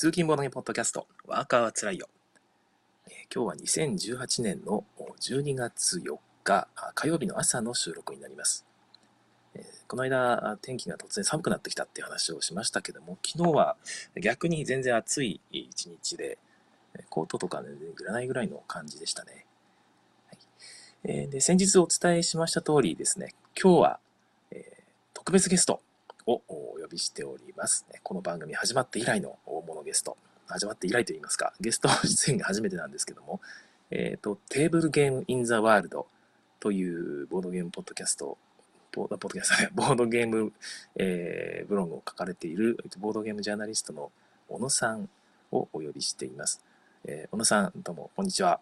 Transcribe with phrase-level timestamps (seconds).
[0.00, 2.08] 通勤ボードゲームポッドキャスト、ワーカーはつらいよ。
[3.30, 4.82] 今日は2018年の
[5.20, 8.64] 12月4日、火曜日の朝の収録になります。
[9.86, 13.76] この間、天気が突然寒くなってきたっていう話をしましたけども、昨日は
[14.18, 16.38] 逆に全然暑い一日で、
[17.10, 19.44] コートとかね、いらないぐらいの感じでしたね。
[21.04, 24.00] で先日お伝えしました通りですね、今日は、
[24.50, 24.82] え
[25.12, 25.82] 特別ゲスト
[26.26, 27.86] をお呼びしております。
[27.92, 30.16] ねこの番組始まって以来の大物ゲスト。
[30.50, 33.40] 始まって以来と言いますか、ゲスト出演が初めてなんですけども、
[33.90, 36.06] えっ、と、テーブルゲームインザワールド
[36.58, 38.36] というボードゲームポッドキャスト、
[38.92, 40.52] ボポッドキャストね ボードゲーム、
[40.96, 44.10] えーブログを書かれているボードゲームジャーナリストの
[44.48, 45.08] 小野さん
[45.52, 46.60] をお呼びしています。
[47.04, 48.60] えー小野さん、どうも、こんにちは。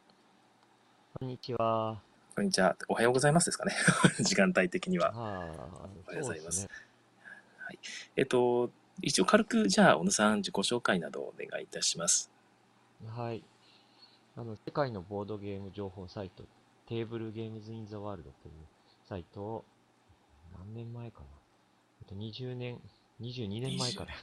[1.18, 2.00] こんにちは。
[2.36, 2.76] こんにちは。
[2.88, 3.74] おはようございますですかね。
[4.20, 5.12] 時間帯的には。
[5.12, 6.68] はおはようございます
[7.74, 8.70] そうでえっ、と、
[9.02, 12.30] 一応軽く、じゃあ、小野さん、自己紹介などお願いいたします。
[13.02, 13.44] ねはい。
[14.36, 16.44] あの、世界のボードゲーム情報サイト、
[16.86, 18.52] テーブルゲームズ・イン・ザ・ワールドという
[19.08, 19.64] サイトを、
[20.56, 21.26] 何年前かな？
[22.00, 22.80] えっと、20年、
[23.20, 24.14] 22年前から。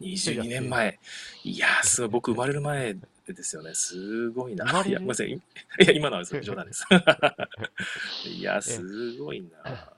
[0.00, 0.98] 22年前。
[1.44, 2.10] いやー、すごい。
[2.10, 3.74] 僕、生まれる前ですよね。
[3.74, 4.64] すごいな。
[4.84, 5.30] いや、ごめんなさい。
[5.30, 5.40] い
[5.78, 6.84] や、今のは冗談です。
[8.28, 9.97] いや、すごいな。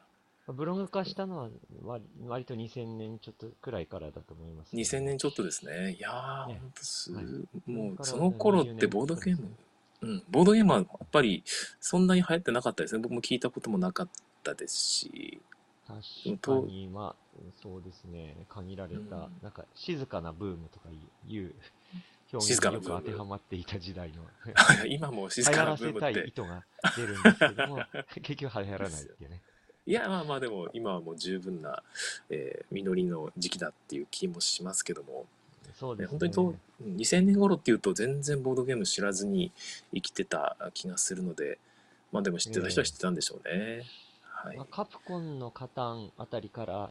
[0.53, 1.49] ブログ化したのは
[1.83, 4.83] 割、割と2000年ちょっとくらいからだと思いますけど。
[4.83, 5.97] 2000年ちょっとですね。
[5.99, 9.49] いやー、ほねんとす、はいもう、その頃ってボードゲーム、
[10.03, 11.43] うん、ボードゲームはやっぱり
[11.81, 13.01] そんなに流行ってなかったですね。
[13.01, 14.09] 僕も聞いたこともなかっ
[14.43, 15.41] たですし、
[15.87, 20.89] 確かに、まあ、そうですね、限られた、うんなんか、静かなブームとか
[21.27, 21.55] いう
[22.33, 24.23] 表静現がよかなブームく当てはまっていた時代の。
[24.87, 26.29] 今も静流行かなブーらせたい。
[26.29, 26.65] 意図が
[26.97, 27.85] 出るんですけども、
[28.23, 29.43] 結局流行らないっていうね。
[29.87, 31.83] いや、まあまあでも、今はもう十分な、
[32.29, 35.27] えー実りの時期だっていう気もしますけども、
[35.67, 36.11] ねそうですね。
[36.11, 36.43] 本当にと
[36.83, 39.53] うん2000年頃っていうと全然ボードゲーム知らずに
[39.93, 41.59] 生きてた気がするので、
[42.13, 43.85] まあでも知ってた人は知ってたんでしょうね。
[44.23, 44.67] はいまあ、。
[44.71, 46.91] カプコンのカタンあたりから、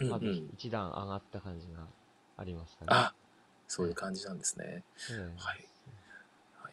[0.00, 0.50] まずうんうん。
[0.54, 1.86] 一段上がった感じが
[2.36, 2.88] ありますかね。
[2.90, 3.14] あ、
[3.68, 4.64] そういう感じなんですね。
[4.66, 5.64] ええはい。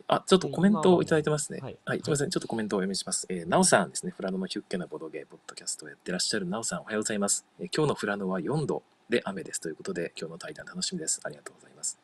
[0.09, 1.59] はいあ、ちょっとコメントをいただいてますね。
[1.61, 1.99] はいはい。
[1.99, 2.29] すみません。
[2.29, 3.25] ちょっとコメントをお読みします。
[3.29, 4.13] えー、なおさんですね。
[4.15, 7.45] フラノのヒュッケなボドゲーポッドキャストをやってらっしゃるなおさん、おはようございます。
[7.59, 11.19] えー今日のフラノは4度で雨ですということで、今日の対談楽しみです。
[11.23, 11.99] ありがとうございます。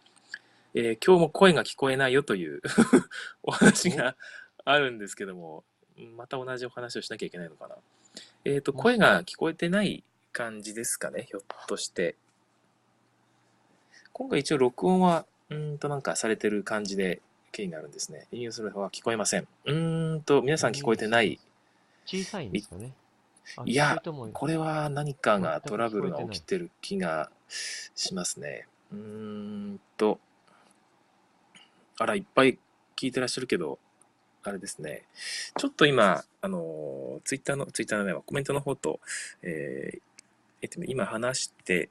[0.74, 2.62] えー今日も声が聞こえないよという
[3.42, 4.18] お話が
[4.66, 5.64] あるんですけども、
[6.18, 7.78] また同じお話をしなきゃいけないのかな。
[8.44, 10.04] えっ、と、もし声が聞こえてない
[10.34, 12.18] 感じですかね、ひょっとして。
[14.12, 17.22] 今回一応録音は、うーんとなんかされてる感じで、
[17.54, 18.28] 経緯があるんですね。
[18.32, 19.48] ニュースは聞こえません。
[19.66, 21.40] うーんと、皆さん聞こえてない。
[22.06, 22.94] 小さいんですかね。
[23.58, 28.68] あいや聞これは何かがトラブルが起きてる気がしますね。
[28.92, 30.20] うーんと、
[32.00, 32.58] あら、いっぱい
[32.96, 33.80] 聞いてらっしゃるけど、
[34.44, 35.04] あれですね。
[35.58, 39.00] ちょっと今、あの、ツイッターの、ツイッターのね、コメントの方と、
[39.42, 40.02] えー
[40.64, 41.90] えっとね、今話して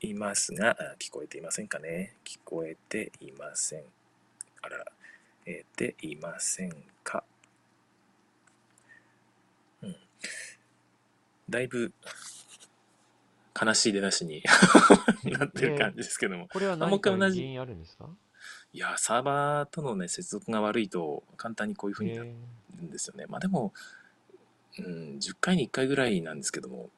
[0.00, 2.14] いますが、あ聞こえていませんかね。
[2.24, 3.84] 聞こえていません。
[4.60, 4.84] あらら、
[5.50, 6.72] えーていません
[7.02, 7.24] か？
[9.82, 9.96] うん。
[11.48, 11.92] だいぶ、
[13.60, 14.42] 悲しい出だしに
[15.24, 16.48] なってる感じですけども。
[16.48, 18.08] これは何か原因あるんですか？
[18.72, 22.28] いや、サーバーとのね、接続が悪いと、簡単にこういう風になる
[22.80, 23.24] えんですよね。
[23.26, 23.72] まあでも、
[24.78, 26.90] うん、10回に1回ぐらいなんですけども。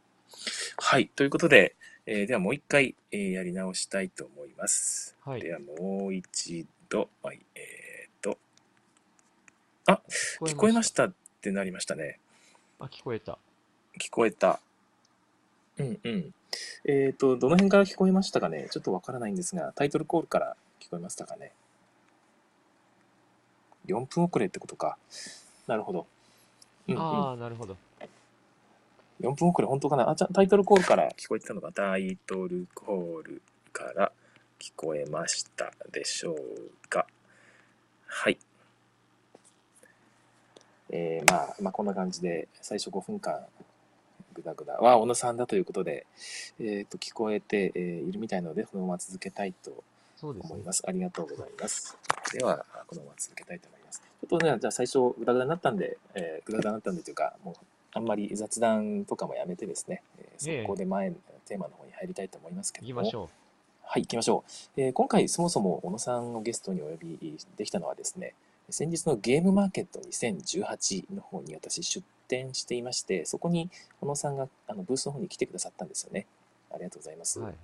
[0.79, 1.09] はい。
[1.09, 5.17] ということで、えーではもう一回、えーやり直したいと思います。
[5.25, 5.41] ーはい。
[5.43, 7.80] ではもう一度、はい、えー
[9.91, 10.03] あ、
[10.43, 12.21] 聞こえましたってなりましたね。
[12.79, 13.39] あ、聞こえた。
[13.99, 14.61] 聞こえた。
[15.79, 16.35] うんうん。
[16.85, 18.69] えっ、と、どの辺から聞こえましたかね？
[18.71, 21.53] ちょっとわからないんですが、タイトルコールから聞こえましたかね
[23.87, 24.97] ?4 分遅れってことか。
[25.67, 26.07] なるほど。
[26.89, 27.77] うんうん、ああ、なるほど。
[29.21, 30.09] 4分遅れ、本当かな？
[30.09, 34.13] あ、じゃあタイトルコールから聞こえてたのが、タイトルコールから
[34.59, 37.07] 聞こえましたでしょうか？
[38.07, 38.39] はい。
[40.93, 43.41] えー、まあ、まあ、こんな感じで、最初5分間、
[44.35, 46.07] ぐだぐだは小野さんだということで、
[46.61, 49.85] えっ、と、聞こえて、えーいるみたいなので、このまま続けたいと
[50.23, 50.63] 思い。
[50.63, 50.83] ます。
[50.87, 51.97] ありがとうございます。
[52.33, 54.01] では、このまま続けたいと思います。
[54.01, 57.55] ちょっとね、じゃあ最初、ぐだぐだになったんで、えー、ぐだぐだになったんでというか、もう、
[57.93, 61.17] あんまり雑談とかもやめてですね、えー、ええそこで前の
[61.47, 62.89] テーマの方に入りたいと思いますけども。
[62.89, 63.31] 行きましょ
[63.83, 64.45] はい、行きましょ
[64.77, 64.81] う。
[64.81, 68.35] えー今回、そもそも小野さんをゲストにお呼びできたのはですね、
[68.71, 73.71] 先日のゲームマーケット2018の方に私出展していまして、そこに
[74.01, 76.27] 小野さんがあのブースの方に来てくださったんですよね。
[76.71, 77.41] ありがとうございます。
[77.41, 77.43] う。
[77.43, 77.55] はい。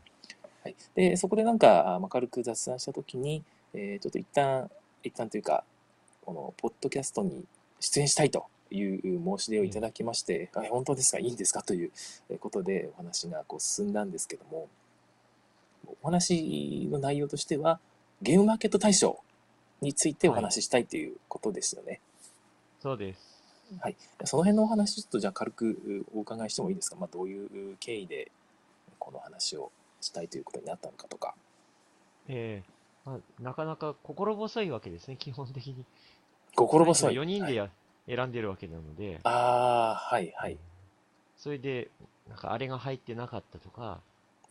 [0.64, 4.70] はい、でそこでなんか、あまあ、軽く雑談したときに、えーちょっと一旦
[5.04, 5.64] 一旦というか、
[6.24, 7.44] このポッドキャストに
[7.78, 9.00] 出演したいという
[9.38, 11.62] 申し出をいただきまして、あ本当ですか、いいんですか？
[11.62, 11.92] という
[12.40, 14.68] ことでお話がこう進んだんですけども、
[16.02, 17.78] お話の内容としては、
[18.22, 19.20] ゲームマーケット大賞
[19.80, 22.00] についてお話ししたいということですよね。
[22.80, 23.36] そうです。
[23.80, 28.30] はい、その辺のお話、ちょっとじゃあ軽くお伺いしてもいいですか、まあ、どういう経緯で
[28.98, 31.34] この話をしたいということになったのかとか。
[32.28, 32.70] ええ
[33.04, 35.84] まあ、なかなか心細いわけですね、基本的に。
[36.54, 37.14] 心細い。
[37.14, 37.70] 4人はいでや、
[38.08, 40.58] 選んでるわけなので、ああ、はいはい。
[41.36, 41.90] それで、
[42.28, 44.00] なんかあれが入ってなかったとか、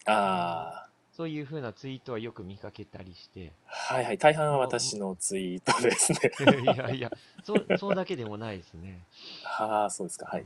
[0.06, 4.18] ああ、そういう風なツイートはよく見かけたりして、はいはい。
[4.18, 6.20] 大半は私のツイートですね。
[6.62, 7.12] いやいや、
[7.44, 9.00] そう、そうだけでもないですね。
[9.60, 10.26] ああ、そうですか。
[10.26, 10.46] はい。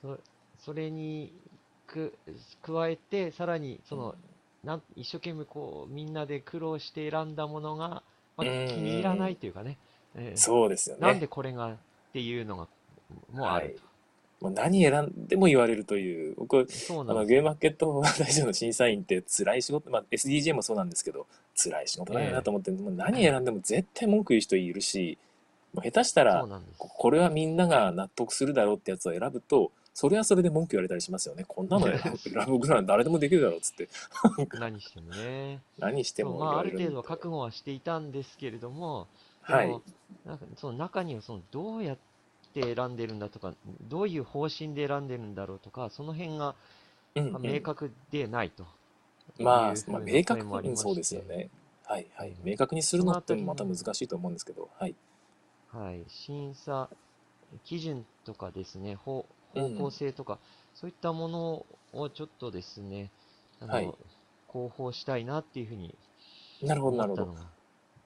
[0.00, 0.18] そ
[0.58, 1.32] それに
[1.86, 2.18] く
[2.62, 4.14] 加えて、さらに、その、
[4.64, 8.02] なん一生懸命こう、みんなで苦労して選んだものが、
[8.36, 9.76] まあ、気うんに入らないというかね、
[10.14, 11.02] ええそうですよね。
[11.02, 11.76] なんでこれがっ
[12.12, 12.68] ていうのが、
[13.32, 13.78] もうある
[14.40, 16.72] もう何選んでも言われるという、僕、と。
[16.72, 25.18] そうあなんですのゲームマーケット大賞の審査員って辛い仕事、まあ、SDJ もそうなんですけど、辛い仕事だよなと思って、もう何選んでも絶対文句言う人いるし、
[25.72, 26.78] もう下手したらそう、なんです。
[26.78, 31.44] ここれはみんなが納得するだろうってやつを選ぶと、それはそれで文句言われたりしますよね。
[31.48, 33.88] こんなの選ぶ 選ぶぐらい誰でもできるだろうっつって、
[34.60, 35.62] 何してもね。
[35.78, 39.08] 何してそうまあ、ある程度は覚悟はしていたんですけれども、
[39.40, 39.80] はい
[40.24, 41.98] なんかその中にはそのどうやっ
[42.56, 46.54] て選んでるんだとか、どういう方針で選んでるんだろうとか、その辺が
[47.14, 48.66] うんまあ明確でないと。
[49.38, 51.50] まあいう、ふうなまあ、明確にそうですよね。
[51.84, 52.32] はいはい。
[52.42, 54.94] 明確にするのってまた難しいと思うんですけど、はい。
[55.68, 56.88] はい、審査
[57.64, 60.38] 基準とかですね、方うん方向性とか、
[60.74, 63.10] そういったものをちょっとですね、
[63.60, 63.94] あの、はい
[64.48, 65.94] 広報したいなっていうふうに
[66.62, 67.34] なるほど、なるほど。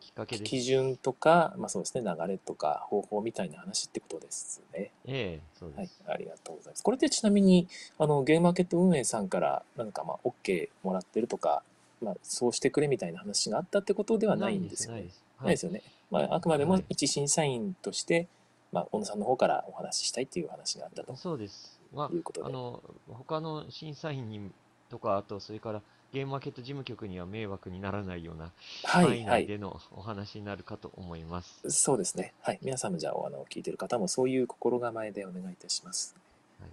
[0.01, 0.49] きっかけです。
[0.49, 4.91] 基準とか、まあそうですね、流れとか方法みたいな話ってことですね。
[5.07, 6.83] ええそうはいありがとうございます。
[6.83, 7.69] これでちなみに、
[7.99, 11.63] あの、ゲームマーケット運営さんから、なんかまあ、OK もらってるとか、
[12.03, 15.01] まあ、そうしてくれみたいな話があったってことではないんですよね。
[15.01, 15.23] ないです。
[15.41, 15.83] ないですよね。
[16.11, 18.27] まあ、あくまでもはい一審査員として、
[18.73, 21.79] まあ、小野さんの方からお話ししたいっていう話があったとそうです。
[21.93, 22.55] まいうことあ、あで。
[22.55, 24.51] の、他の審査員に
[24.89, 28.53] とか、あと、それからゲームマーケット事務局には迷惑にならないような
[28.85, 29.19] はい、はい。
[29.19, 31.71] 範囲内でのお話になるかと思います。
[31.71, 32.35] そうですね。
[32.43, 32.59] はい。
[32.63, 36.17] 皆さんもじゃあ、あの、聞いてる方もそういう心構えでお願いいたします。
[36.61, 36.71] はい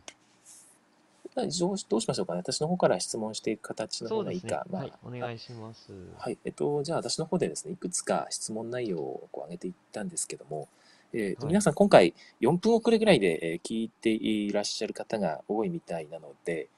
[1.36, 2.40] どうしどうしましょうかね。
[2.40, 4.10] 私の方から質問していく形の。
[4.10, 4.66] 方がいいか。
[4.72, 5.92] まあはい、お願いします。
[6.18, 6.38] はい。
[6.44, 10.68] えっと、じゃあ私の方でですね、いくつか質問内容をこう上げていったんですけども、
[11.14, 16.70] えー皆さん今回4分遅れぐらいで、えー聞いていらっしゃる方が多いみたいなので、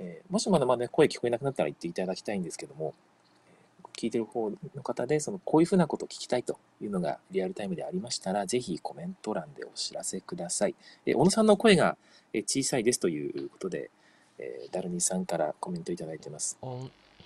[0.00, 2.94] えーもしまだまだ声聞こえなくなったら言っていただきたいんですけども、
[3.96, 10.74] 聞いてる方の方で、そのこういうふうなことを聞きたいというのがリアルタイムでありましたら、ぜひコメント欄でお知らせください。
[11.04, 11.96] えー小野さんの声が
[12.32, 13.90] 小さいですということで、
[14.38, 16.56] えーダルニさんからコメントいただいてます。
[16.62, 16.66] あ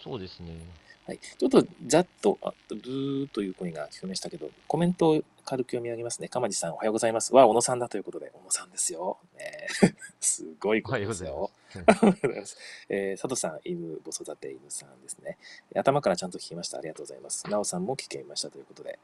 [0.03, 0.57] そうですね。
[1.05, 6.29] はい、ちょっとざっと、あブーという声が聞こえましたけど、コメントを軽く読み上げますね。
[6.29, 7.35] かまじさん、おはようございます。
[7.35, 9.19] わあ、小野さんだということで、小野さんですよ。
[9.37, 11.51] ねえ すごいことですよ。
[11.75, 12.57] ありがとうございます。
[12.89, 15.39] えー佐藤さん、犬子育て犬さんですね。
[15.75, 16.79] 頭からちゃんと聞きました。
[16.79, 17.49] ありがとうございます。
[17.51, 19.01] なおさんも聞けましたということで。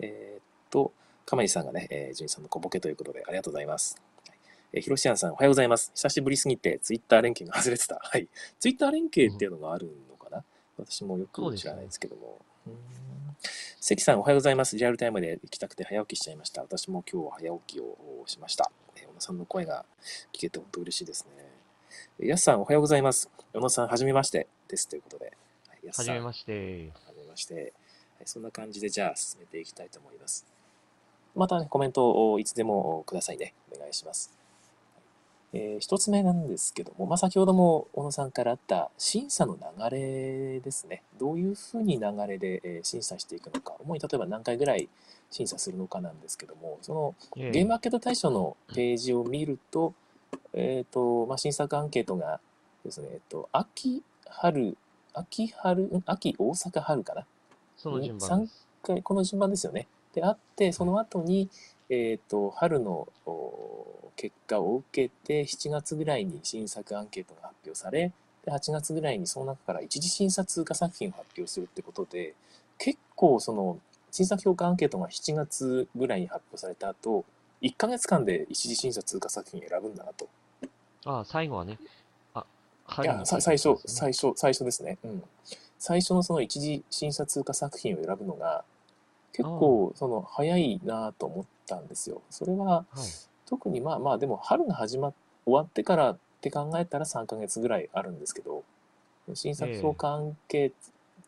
[0.00, 0.92] えーっと、
[1.24, 3.96] かまじさんがね、えー、じゅんさんの小ボケということで、ありがとうございます。
[4.28, 4.38] はい
[4.74, 5.90] えー、ひろしやんさん、おはようございます。
[5.94, 7.98] 久しぶりすぎて、ツイッター連携が外れてた。
[8.02, 8.28] はい。
[8.58, 10.09] ツイッター連携っていうのがあるのかな、
[10.84, 12.38] 私もよく知らないですけども。
[13.80, 14.76] 関さん、おはようございます。
[14.76, 16.62] リアルタイムで行きたくて早起きしちゃいました。
[16.62, 17.96] 私も今日は早起きを
[18.26, 18.70] しました。
[18.96, 19.84] えー小野さんの声が
[20.32, 21.44] 聞けて本当嬉しいですね。
[22.20, 23.30] えーやすさん、おはようございます。
[23.52, 24.88] 小野さん、はじめましてです。
[24.88, 25.32] ということで。
[25.92, 26.90] さんはじめまして。
[27.06, 27.54] はじめまして。
[27.54, 27.72] はい
[28.26, 30.44] そんな感じで、じゃあ進めていきたいと思います。
[31.34, 33.54] またね、コメントをいつでもくださいね。
[33.74, 34.39] お願いします。
[35.52, 41.02] えー一つ目なんですけども、まあ、先ほども小野さんからあった審査の流れですね。
[41.18, 44.88] どういうふうに流れでえー審査していくのか、主に例えば何回ぐらい
[45.30, 49.94] 審査するのかなんですけども、そのええゲームマーケット大賞のページを見ると、
[50.52, 52.40] えっ、と、まあ、新作アンケートが
[52.84, 54.76] ですね、えっ、と、秋、春、
[55.14, 57.26] 秋、春、ん秋、大阪、春かな？
[57.76, 58.66] その順番です。
[58.82, 59.86] 回この順番ですよね。
[60.14, 61.48] で、あって、その後に、
[61.90, 68.12] えっ、と、春のお結果を受けて、7月ぐらいに新作アンケートが発表され、
[68.44, 72.34] で、8月ぐらいにその中から一次審査通過作品を発表するってことで、
[72.78, 73.78] 結構その、
[74.12, 77.24] 審査評価アンケートが7月ぐらいに発表された後、
[77.60, 80.28] 1ヶ月間で一次審査通過作品を選ぶんだなと。
[81.04, 81.78] あ最後はね。
[82.34, 82.46] あ、
[83.02, 84.98] いや、春にさ最初、最初、最初ですね。
[85.04, 85.22] うん。
[85.78, 88.64] 最初のその一次審査通過作品を選ぶのが、
[89.32, 92.22] 結構その早いなと思ったんですよ。
[92.30, 92.98] それははい。
[93.46, 98.64] 特にまあまあでも春が始まっ終わってからって考えたら3ヶ月ぐらいあるんですけど、
[99.34, 100.72] 審査評価アンケー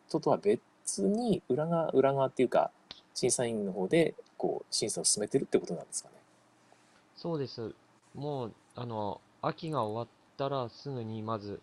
[0.09, 0.61] トとは別
[1.01, 2.71] に裏側、裏側っていうか、
[3.13, 6.15] 審査員の方でこう審査を進めてるってことなんですかね。
[7.15, 7.73] そうです。
[8.15, 10.07] もう、あの、秋が終わっ
[10.37, 11.59] たらすぐにまず、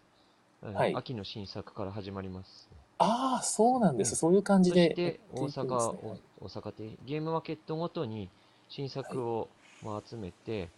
[0.62, 2.68] うんはい秋の新作から始まります。
[3.00, 4.12] ああ、そうなんです。
[4.12, 8.28] うんそういう感じそで大やっていくんでねお大阪ってゲームマーケットごとに
[8.68, 9.48] 新作を、
[9.82, 10.68] まあ、集めて、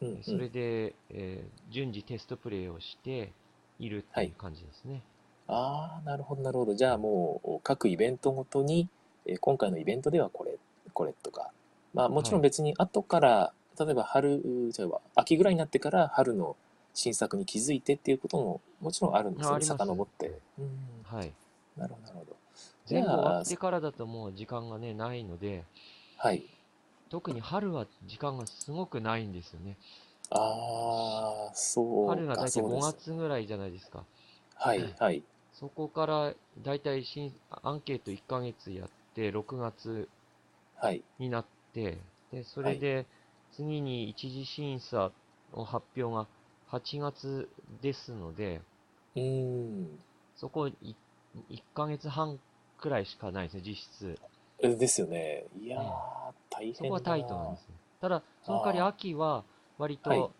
[0.00, 3.32] うんうんそれで、えー順次テストプレイをして
[3.78, 5.02] いるっていう感じですね。
[5.48, 6.74] ああ、なるほど、なるほど。
[6.74, 8.88] じゃあもう各イベントごとに、
[9.26, 10.58] えー今回のイベントではこれ、
[10.92, 11.52] これとか、
[11.94, 14.42] まあもちろんはい別に後から、例えば春、
[14.72, 16.56] じゃあ秋ぐらいになってから春の
[16.92, 20.32] 新作に気づいてっていうことももちろんあるんですよね、ああります遡って。
[20.58, 20.68] うん、
[21.04, 21.32] はい。
[21.76, 22.36] なるほど、なるほど。
[22.86, 25.64] 全部終わってからだともう時間がね、ないので、
[26.16, 26.44] はい。
[27.08, 29.78] 特に春は時間がすごくないんですよね。
[30.30, 32.98] ああ、そうか、春が大体5そうです。
[33.02, 34.06] 月ぐらいじゃないですか。
[34.56, 35.22] はい、 はい。
[35.52, 40.08] そこから大体新アンケート1ヶ月やって、6月
[40.80, 41.02] はい。
[41.18, 41.98] になって、
[42.30, 43.06] で、それで
[43.52, 45.12] 次に一次審査
[45.52, 46.28] の発表が
[46.66, 47.48] 8月
[47.82, 48.60] ですので、
[49.16, 49.98] うーん。
[50.36, 50.96] そこい
[51.50, 52.38] 1ヶ月半
[52.78, 54.18] くらいしかないですね、実質。
[54.60, 55.44] えですよね。
[55.60, 55.88] いやー、ね
[56.50, 57.74] 大変だそこはタイトなんですね。
[58.00, 59.44] ただ、その代わり秋は
[59.78, 60.30] 割と、はい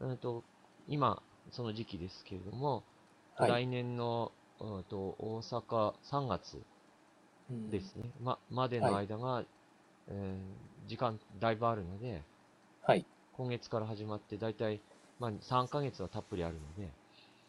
[0.00, 0.42] うんと、
[0.88, 2.82] 今、その時期ですけれども、
[3.36, 3.50] はい。
[3.50, 6.62] 来年の、うんと、大阪3月
[7.50, 9.44] うんですね、ま、までの間が、
[10.08, 12.22] えー時間だいぶあるので、
[12.82, 13.06] はい。
[13.32, 14.80] 今月から始まって大体、
[15.18, 16.90] まあ、3ヶ月はたっぷりあるので、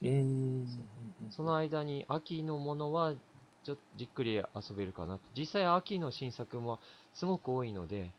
[0.03, 0.67] うーん。
[1.31, 3.13] その間に秋のものは
[3.63, 4.43] ちょっとじっくり遊
[4.75, 5.21] べるかなと。
[5.35, 6.79] 実際秋の新作も
[7.13, 8.09] すごく多いので、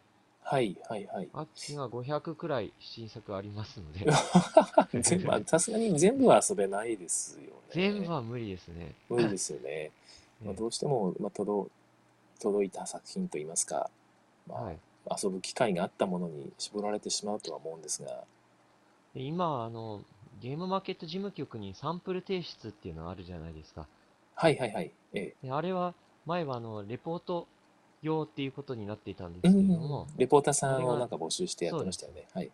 [0.43, 1.29] はい、はい、はい。
[1.33, 4.11] 秋が500くらい新作ありますので、
[5.47, 7.53] さすがに全部は遊べないですよね。
[7.71, 8.95] 全部は無理ですね。
[9.09, 9.91] 無理ですよね。
[10.45, 11.71] まあ、ええどうしても、まあ、届
[12.41, 13.91] 届いた作品といいますか、
[14.47, 14.79] まあはい。
[15.23, 18.25] 遊ぶ機会があったものに絞られてしまうとは思うんですが、
[19.15, 20.03] で今、あの、
[20.45, 23.87] ゲームマーケット事務局にサンプル提出っていうのがあるじゃないですか。
[24.35, 24.91] はいはいはい。
[25.15, 25.95] えであれは、
[26.27, 27.49] 前はあの、レポート
[28.03, 32.27] 用っていうことになっていたんですけれんども、レポーターさんをなんか募集してやってましたよね。
[32.35, 32.51] はい。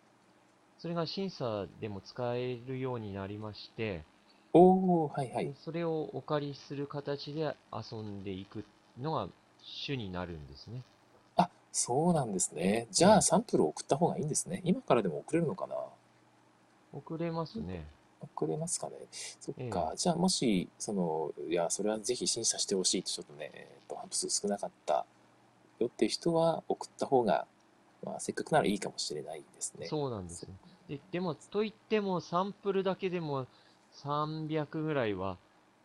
[0.79, 4.05] それが審査でも使えるようになりまして、
[4.53, 5.55] おー、はいはいで。
[5.61, 8.63] それをお借りする形で遊んでいく
[9.01, 9.27] のが
[9.85, 10.81] 主になるんですね。
[11.35, 12.87] あ、そうなんですね。
[12.89, 14.61] じゃうんあサンプルを送った方がいいんですね。
[14.63, 15.75] 今からでも送れるのかな？
[16.93, 17.85] 送れますね。
[18.21, 18.93] 送れますかね。
[19.39, 19.93] そっえか。
[19.95, 25.05] じゃあもし、その、いや、それはぜひ審査してほしいと、ちょっとね、えっと、ハンプ数少なかった
[25.79, 27.47] よっていう人は送った方が、
[28.03, 29.87] まあ、せっかくならいいかもしれないですね。
[29.87, 30.49] そうなんですよ。
[30.87, 33.47] で、でも、といっても、サンプルだけでも
[33.95, 35.37] 300ぐらいは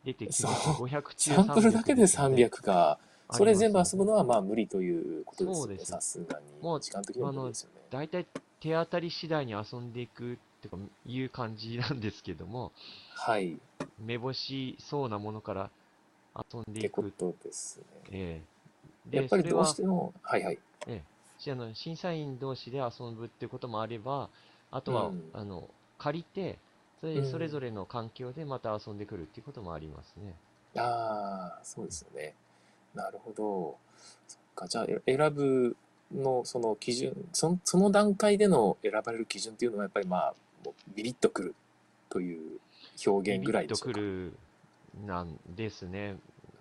[0.05, 0.43] 出てきます。
[0.43, 0.49] そ
[0.85, 2.99] う500中サンプルだけですよね300か。
[3.33, 5.79] それ全部遊ぶのははまあ無理ということですよね。
[5.79, 6.63] さすがに。
[6.63, 7.81] もう時間的にも無理ですよね。
[7.91, 8.25] 大体
[8.61, 12.73] 手当たり次第に遊んでいくってかいう感じなんですけども、
[13.15, 13.59] はい。
[13.99, 15.71] 目星そうなものから
[16.53, 16.79] 遊んでいく。
[16.79, 17.85] ってことですね。
[18.11, 18.57] ええ
[19.11, 20.59] で、やっぱりどうしても、はいはい。
[21.39, 24.31] しあの審査員同士で遊ぶっていうこともあれば、
[24.71, 25.69] あとは、うんあの
[25.99, 26.59] 借りて、
[27.01, 30.35] それうんそれぞれの環境でまた遊んでくるっていうこともありますね。
[30.77, 32.35] ああ、そうですよね。
[32.95, 33.77] なるほど。
[34.29, 34.69] そっか。
[34.69, 35.77] じゃあ、え選ぶ
[36.13, 40.35] の、その基準、そのその段階での選ばれる基準っていうのは、やっぱりまあ、
[40.67, 41.55] もうビビッとくる
[42.11, 42.61] という
[43.07, 43.99] 表現ぐらいでしょうか。
[43.99, 44.37] ビビッとく
[45.03, 46.17] るなんですね。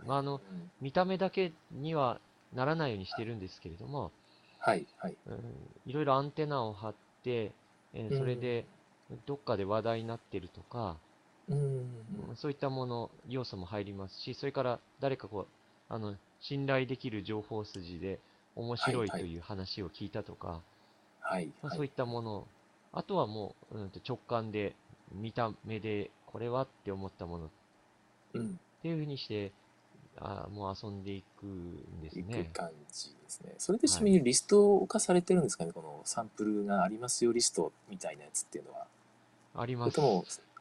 [0.06, 2.20] まあ、あの、うん見た目だけには
[2.54, 4.12] ならないようにしてるんですけれども、
[4.60, 5.16] はい、はい。
[5.26, 5.40] うん、
[5.88, 7.52] いろいろアンテナを張って、
[7.94, 8.66] えーうんそれで
[9.26, 10.98] どっかで話題になってるとか、
[11.48, 11.58] うん。
[11.58, 11.62] う
[12.34, 15.48] んそういったもの、要素も入りますし、それから誰かこう、
[15.90, 18.20] あの、信頼できる情報筋で
[18.56, 20.62] 面白いとはいう話を聞いたとか、
[21.22, 21.78] はい、まあ、はい。
[21.78, 22.48] そういったもの、
[22.96, 24.76] あとはもう、うんと直感で、
[25.14, 27.50] 見た目で、これはって思ったものっ
[28.34, 28.60] うん。
[28.82, 29.52] ていうふうにして、
[30.18, 32.50] あもう遊んでいくんですいくね。
[32.54, 33.54] 感じですね。
[33.58, 38.88] それでちなみにリスト化されてるんですかね、このサンプルがありますよリストみたいなやつっていうのは。
[39.56, 40.00] あります。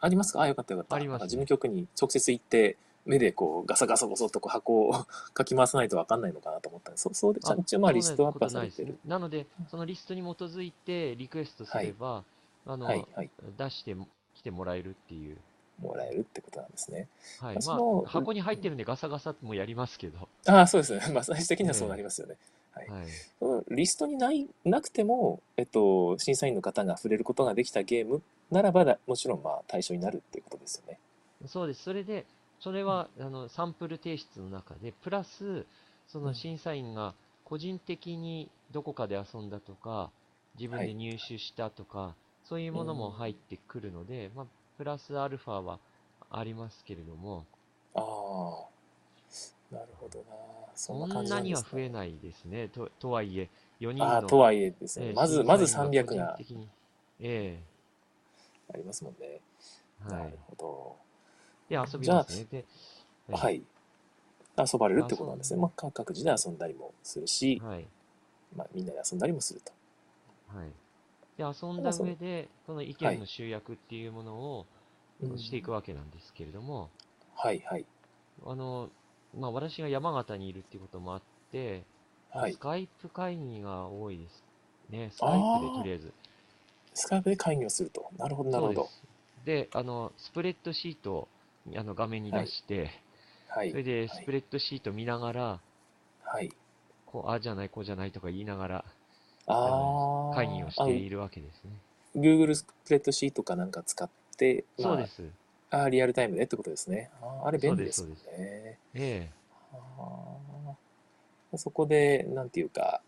[0.00, 0.40] ありますか？
[0.42, 0.96] あ、よかったよかった。
[0.96, 4.92] ありますなんか事務局に直接行って、目でこうガサガサゴソっとこう箱を
[5.34, 8.98] かき回さないと分かんないのかなと思ったんで、そそうで、ちゃん一応まあリストアップはされてる。
[9.04, 12.24] なので、そのリストに基づいてリクエストすれば、
[12.66, 13.30] あの、はい、はい。
[13.58, 13.96] 出して
[14.34, 15.36] きてもらえるっていう
[15.80, 17.08] もらえるってことなんですね。
[17.40, 17.58] はい。
[17.66, 20.28] まあ、箱に入ってるんでガサガサもやりますけど。
[20.46, 21.02] ああ、そうですね。
[21.12, 22.36] まあ、最終的にはそうなりますよね。
[22.72, 23.06] はいはい。
[23.38, 30.98] そのリストにないなくても、えっと、審査員の方が触れることができたゲームならばだ、もちろんまあ対象になるっていうことですよね。
[31.46, 31.82] そうです。
[31.82, 32.26] それで、
[32.64, 35.66] それは、あの、サンプル提出の中で、プラス、
[36.06, 40.10] その審査員が個人的にどこかで遊んだとか、
[40.58, 45.80] 自分で入手したとか、そういうものも入ってくるので、まあ、プラスアルファは
[46.30, 47.46] ありますけれども、
[47.94, 50.24] ああ、なるほどな。
[50.76, 51.62] そそんんなんには。
[51.62, 52.68] 増えないですね。
[52.68, 55.06] と、とはいえ、4人の、とはいえですね。
[55.06, 56.68] えーまず、審まず査員300が個人的に
[57.20, 57.62] え
[58.72, 59.40] ありますもんね。
[60.08, 60.38] えはいなる。
[60.46, 61.03] ほ
[61.82, 62.64] で、遊びますね。
[63.30, 63.62] はい。
[64.56, 65.60] 遊ばれるってことなんですね。
[65.60, 67.86] まあ、各自で遊んだりもするし、はい。
[68.54, 69.72] まあ、みんなで遊んだりもすると。
[70.56, 70.70] はい。
[71.36, 74.66] で、遊んだ上で、この意見の集約っていうものを
[75.20, 76.90] うんしていくわけなんですけれども、
[77.34, 77.84] はい、はい。
[78.44, 78.90] あの、
[79.36, 81.84] まあ、私が山形にいるっていうこともあって、
[82.30, 82.58] はいス。
[82.58, 84.44] カイプ会議が多いです
[84.90, 85.10] ね。
[85.12, 86.12] スカイプでとりあえず。
[86.94, 88.08] スカイプで会議をすると。
[88.16, 88.88] なるほど、なるほど。
[89.44, 91.28] であの、スプレッドシートを
[91.76, 92.90] あの画面に出して、
[93.48, 93.82] はいそれ。
[93.82, 95.60] で、はいスプレッドシート見ながら、
[96.22, 96.50] はい。
[97.06, 98.84] こう、ああじゃない、こうじゃないとか言いながら、
[99.46, 100.34] ああ。
[100.34, 101.70] 会議をしているわけですね。
[102.16, 105.22] Google スプレッドシートかなんか使って、まあそうです。
[105.70, 107.10] あーリアルタイムでってことですね。
[107.20, 108.78] あーあれ便利ですそうでもんね。
[108.94, 109.30] え
[109.72, 113.00] あーそこで、なんていうか、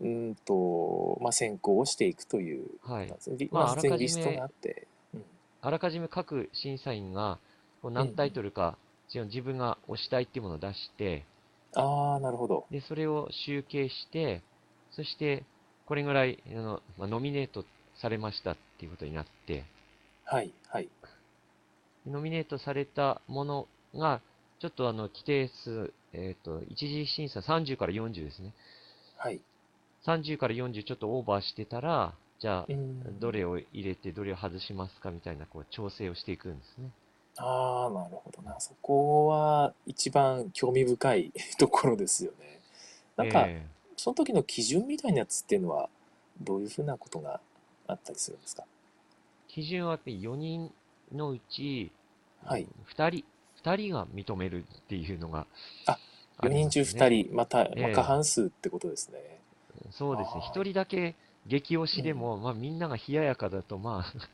[0.00, 3.08] うーんと、まあ、選考をしていくという、はい
[3.50, 5.24] まあまあ、らかじめストがあって、うん
[5.60, 7.40] あらかじめ各審査員が、
[7.82, 8.76] こう何タイトルか、
[9.08, 11.24] 自分自分が推したいっていうものを出して、
[11.74, 12.66] ああ、なるほど。
[12.70, 14.42] で、それを集計して、
[14.92, 15.44] そして、
[15.86, 17.64] これぐらい、あの、まあ、ノミネート
[18.00, 19.64] されましたっていうことになって、
[20.24, 20.88] はい、はい。
[22.06, 24.20] ノミネートされたものが、
[24.60, 28.54] ちょっとあの、規定数、えっ、と、一次審査30から40ですね。
[29.16, 29.40] はい。
[30.06, 36.90] 30から40ちょっとオーバーしてたら、じゃあう、んどれを入れてどれを外しますかみたいな、こう、調整をしていくんですね。
[37.38, 38.58] ああ、なるほどな。
[38.60, 42.60] そこは一番興味深い ところですよね。
[43.16, 45.88] なんか、えその時の基準みたいなやつっていうのは、
[46.40, 47.40] どういうふうなことが
[47.86, 48.62] あったりするんですか？
[48.62, 48.66] ー
[49.48, 50.72] 基準はやっぱり4人
[51.12, 51.90] のうち、
[52.44, 52.66] はい。
[52.86, 53.24] 2人、
[53.62, 55.46] 2人が認めるっていうのが
[55.86, 55.98] あ
[56.42, 59.40] 4りますね、人中2人、また、まあ、ええ過半数ってことですね。
[59.90, 60.42] そうですね。
[60.44, 64.28] あー1人だけ激推しでも、まあみんなが冷ややかだと、まあ、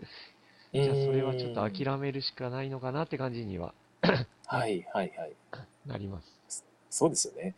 [0.83, 3.75] じゃあそれはちょっとうん諦めるしかないのかなって感じには
[4.47, 5.33] はいはいはい。
[5.87, 6.65] なります。
[6.91, 7.55] そうですよね。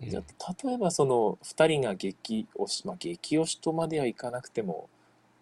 [0.00, 4.88] ええじゃあ、例えばその2人が激推し、まあ、激推しとまではいかなくても、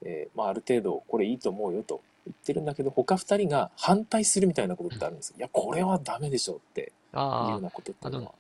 [0.03, 8.33] えーまあ、ある程度これいいと思うよと言ってるんだけど、他2人が反対するみたいなことってあるんですいや、これはダメでしょうっていうよあうなことっていうのは。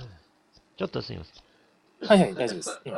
[0.00, 0.06] あ、
[0.76, 1.34] ちょっとすみません。
[2.08, 2.80] はいはい、大丈夫です。
[2.84, 2.92] うん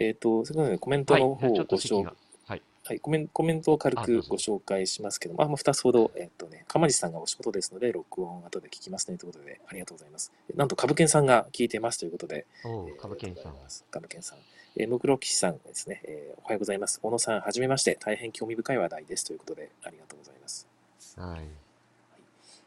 [0.00, 2.14] えっと、それではコメントはい、の方をご紹席が。
[2.46, 2.62] はい。
[2.86, 10.32] はい、コメンコメントを軽くご紹介しますけども、あ、まあ、2つほど、えっとね、かまじさんがお仕事ですので、録音後で聞きますねということで、ありがとうございます。
[10.56, 12.46] なんと、株券さんが聞いてますということで、
[12.98, 13.62] 株券さんありがとうござい。
[13.62, 14.38] ます株券さん。
[14.76, 17.00] えー、ムクさんですね、えーおはようございます。
[17.00, 20.66] 小野さん、はじめまして、大変興味深い話題ですということで、ありがとうございます。
[21.16, 21.40] はい。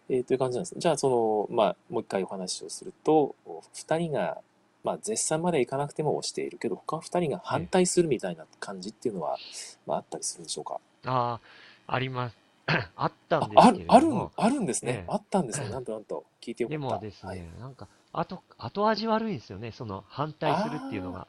[0.10, 0.76] えーという感じなんです。
[0.78, 1.10] じゃあ、そ
[1.50, 4.38] の、まあ、もう一回お話をすると、お二人が、
[4.84, 9.38] まあ、絶賛までいかなくても推しているけど、他二人が反対するみたいな感じっていうのは、
[9.86, 10.80] まあ、あったりするんでしょうか？
[11.06, 11.39] あ
[11.88, 12.38] あ、あります。
[12.96, 14.91] あったんあですけれ、あるあるんですね。
[14.91, 15.69] ええあったんですね。
[15.69, 16.96] なんとなんと、聞いてよかでった。
[16.96, 21.28] もですはいね、なんか、後、後味悪いんですよね、その反対するっていうのが。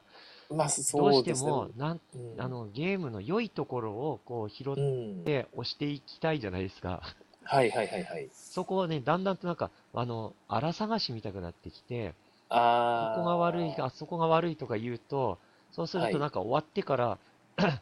[0.49, 1.35] まあ、どうそうですね。
[1.35, 5.23] しても、なん、うんあの、ゲームの良いところを、こう、拾っうん。
[5.25, 7.01] て押していきたいじゃないですか。
[7.43, 8.29] はいはいはいはい。
[8.33, 12.13] そこをね、だんだんとなんか、あの、荒探しみたくなってきて、
[12.55, 13.15] ああ。
[13.15, 15.37] ここが悪い、あそこが悪いとか言うと、
[15.71, 17.17] そうするはいとなんか終わってから、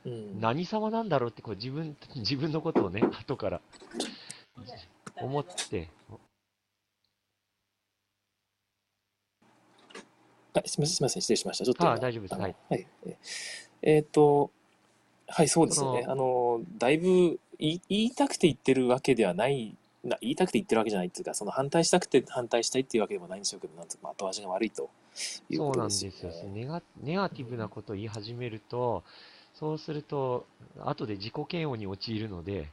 [0.05, 3.62] うん、 何様なんだろうってこう自分、自分のことをね、 後から
[5.21, 5.89] 思って、
[10.55, 11.65] あすみません、すみません、失礼しました。
[11.65, 11.93] ちょっと今。
[11.93, 12.55] あ大丈夫ですはい。
[12.69, 12.88] はい。
[13.05, 13.17] え
[13.83, 14.51] えーっと、
[15.27, 16.03] はい、そうですよね。
[16.03, 24.89] そあの、だいぶ言い言いたくて言ってるわけではない、な言いたくて言ってるわけじゃないっていうか、その反対したくて反対したいっていうわけでもないんでしょうけど、なんとか後味が悪いと
[25.49, 26.11] いうそうことなんですよ。
[26.11, 26.61] ですよね。
[26.61, 29.03] ネガ、ネガティブなことを言い始めると、
[29.55, 30.45] そうすると、
[30.79, 32.69] 後で自己嫌悪に陥るので、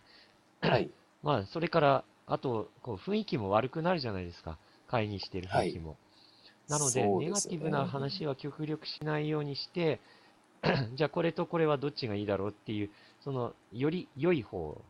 [0.61, 0.91] はい。
[1.23, 4.59] まあ、それから、あと、こう、雰囲気も悪くなるじゃないですか。
[4.89, 5.97] 会議してる雰囲気も。
[6.69, 10.01] なので、ネそうでねガティブな話は極力しないようにして、
[10.97, 12.91] じゃあこれとこれはどっちがいいだろうっていう
[13.23, 14.81] その、より良い方、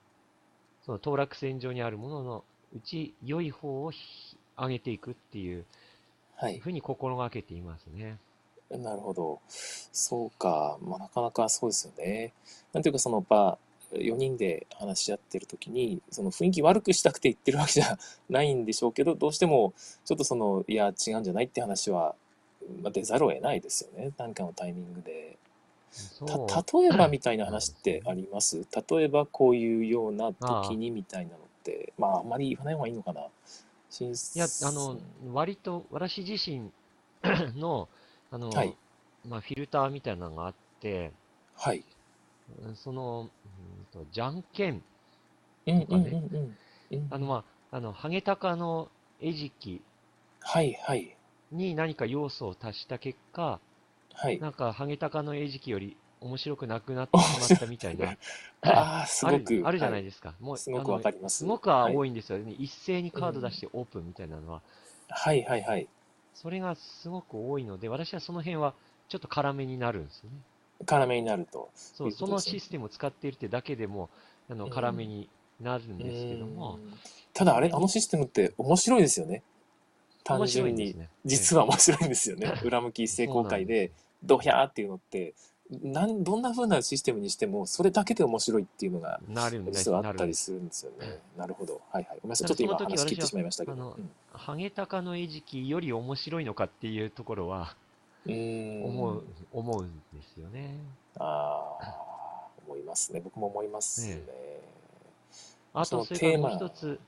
[0.84, 5.64] その当落線上にあるもののうち良い方をひ上げていくっていう
[6.40, 6.68] はいふ。
[6.68, 8.16] うに心がけていますね。
[8.70, 9.40] なるほど。
[9.48, 10.78] そうか。
[10.80, 12.32] まあ、なかなかそうですよね。
[12.72, 13.58] なんていうか、その、ま
[13.92, 17.98] あ、4人で話し合ってる時に、その雰囲気悪くしたくて言ってるわけじゃ
[18.30, 22.14] ないんでしょうけど、どうしても、ちょっとその、いや、違うんじゃないって話は、
[22.82, 24.12] まあ、出ざるを得ないですよね。
[24.16, 25.36] 何かのタイミングで。
[26.26, 26.38] た、
[26.80, 28.66] 例えばみたいな話ってあります？
[28.90, 33.28] 例えばこういうような時にみたいなのって、まあ、あんまり言わない方がいいのかな？
[33.90, 35.00] 新いや、あの、
[35.32, 36.72] 割と私自身
[37.58, 37.90] の、
[38.30, 38.76] あの、はい
[39.24, 41.16] まあ、フィルターみたいなのがあって、
[41.54, 41.84] はい。
[42.48, 43.48] うんその、う
[43.82, 44.84] んとじゃんけん、
[45.78, 46.18] とかね。
[47.10, 49.86] あの、まあ、あの、ハゲタカの餌食
[50.40, 51.16] はいはい。
[51.52, 53.62] に何か要素を足した結果、
[54.22, 54.38] はい。
[54.38, 58.16] なんか、ハゲタカの餌食より面白くなくなってしまったみたいな、
[58.60, 59.62] ああ、すごく。
[59.64, 60.34] あるじゃないはですか。
[60.40, 61.38] もう、すごくわかります。
[61.38, 62.52] すごくはい多いんですよね。
[62.52, 64.60] 一斉にカード出してオープンみたいなのは。
[65.08, 65.88] はいはいはい。
[66.34, 68.74] それがすごく多いので、私はその辺は
[69.08, 70.36] ちょっと辛めになるんですよね。
[70.84, 71.70] 辛めになると。
[71.74, 74.10] そう、そのシステムを使っているってだけでも、
[74.50, 75.30] あの、うん辛めに
[75.60, 76.92] なるんですけどもう、ん
[77.32, 79.42] ただあれ、あのシステムって面白いですよね。
[80.24, 80.96] 単純に。
[80.96, 81.08] ね。
[81.24, 82.52] 実は面白いんですよね。
[82.64, 85.34] 裏向き一斉公開で、ドヒャーっていうのって、
[85.70, 89.20] なんどんな風なシステムにしても、それだけで面白いっていうのが、
[89.70, 90.10] 実はあ。
[90.10, 91.20] ったりするんですよね。
[91.36, 91.80] なるほど。
[91.90, 92.18] はいはい。
[92.20, 92.48] ごめんなさい。
[92.48, 93.96] ちたょっと今話切ってしまいましたけど。
[94.32, 97.76] ハゲタカの餌食より面白いのかっていうところは
[98.26, 98.84] うーん。
[98.84, 100.76] 思う、思うんですよね。
[101.18, 103.20] ああ、思いますね。
[103.20, 104.16] 僕も思いますね。
[104.16, 104.22] ね
[105.72, 107.00] あと、それからテーマもう一つ、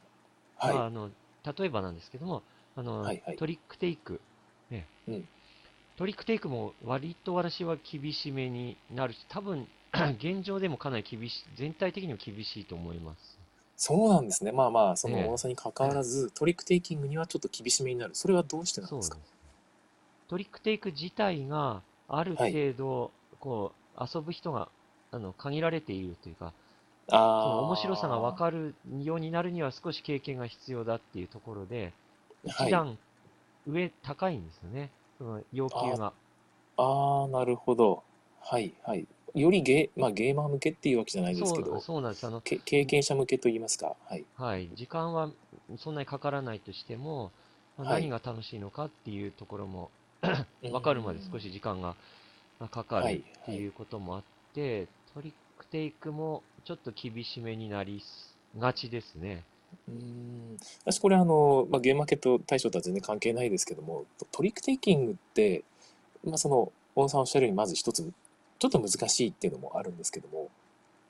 [0.56, 0.74] はい。
[0.74, 1.10] まあ、あの、
[1.58, 2.42] 例えばなんですけども、
[2.76, 4.20] あの、はいはいトリックテイク、
[4.70, 5.28] ね、うん
[5.96, 9.66] トリックテイクも割と私は厳しめになるし、多分、
[10.18, 13.38] 現状でもかなり厳しい、全体的にも厳しいと思います。
[13.76, 14.52] そうなんですね。
[14.52, 18.14] まあまあ、そのええ重さに関わらず、トリックテイキングにはちょっと厳しめになる。
[18.14, 19.20] それはどうしてなんですでか。
[20.28, 24.68] トリックテイク自体がある程度、こう、遊ぶ人が、
[25.10, 26.54] あの、限られているというか、
[27.08, 27.56] そああ。
[27.56, 31.92] の面白さが分かるようになるには少し経験が必要だっていうところで、はい
[32.44, 32.98] 一段
[33.68, 34.90] 上高いんですよね。
[35.22, 36.12] その要求が。
[36.76, 38.02] ああ、なるほど。
[38.40, 39.06] はいはい。
[39.34, 42.26] よりゲー、まあ、ゲーマー向けっていうわけじゃないですけど、そうなんです。
[42.26, 43.96] あの、け経験者向けと言いますか。
[44.08, 44.24] はい。
[44.34, 44.68] はい。
[44.74, 45.30] 時間は
[45.78, 47.30] そんなにかからないとしても、
[47.78, 49.90] まあはい何が楽しいのかっていうところも
[50.60, 51.94] 分かるまで少し時間が
[52.58, 54.22] まあかかはいるっていうこともあっ
[54.54, 58.02] て、トリックテイクもちょっと厳しめになり
[58.58, 59.44] がちですね。
[59.88, 60.56] うーん。
[60.84, 65.64] 私これあの、まあ、ゲームマーケット大賞とは全然関係ないですけどもトトリックテイキングって、
[66.24, 68.10] まあ、その小野さんおっしゃるようにまず一つ
[68.58, 70.48] ちょっと難しいっていうのもあるんですけども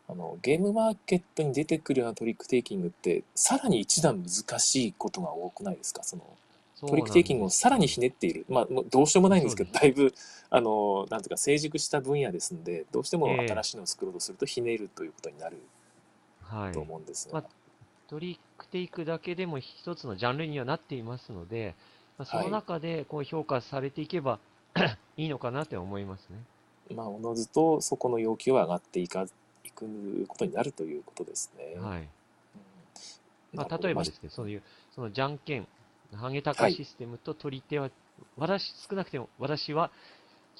[0.08, 6.02] あのゲームマーケットに出てくるようなトリックテイキングってさらに一段難しいことが多くないですか？
[6.02, 6.22] その
[6.84, 10.12] トリックテイキングをさらにひねっている、まあ、もうどうしようもないんですけど、だいぶ、
[10.50, 15.62] あの、なんていうか、成熟した分野ですんで、どうしてもええ新しいのを作ろうとすると、ひねるということになる
[16.40, 16.72] はい。
[16.72, 16.80] と。
[16.80, 17.46] 思うんですが、ま
[18.12, 21.74] トリックテイクだけでも一つのジャンルにはなっていますので、
[22.18, 24.38] まあ、その中でこう評価されていけば
[25.16, 26.36] いいのかなって思いますね。
[26.94, 29.24] まあ、おのずとそこの要求は上がっていか
[29.64, 31.80] いくことになるということですね。
[31.80, 32.00] はい。
[32.02, 32.08] うん
[33.54, 34.62] まあ、例えばですけど、そういう、
[34.94, 35.66] そのじゃんけん、
[36.12, 37.88] ハゲタカシステムと取り手は、
[38.36, 39.90] 私、少なくても私は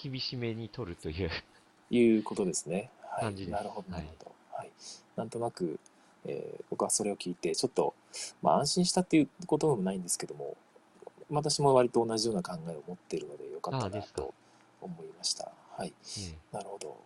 [0.03, 1.31] 厳しめに取るという。
[1.91, 2.91] いうことですね。
[3.03, 3.21] はい。
[3.25, 4.33] 感じですなるほど、なはいるほど。
[4.57, 4.71] はい。
[5.17, 5.79] なんとなく、
[6.27, 7.93] えー僕はそれを聞いて、ちょっと、
[8.41, 10.57] まあ、安心したっていうことでもないんですけども、
[11.31, 14.33] 私も割と同じような考えを持っているので、よかったなと
[14.81, 15.53] 思いました。
[15.77, 15.93] はい。
[16.19, 16.97] えなるほど。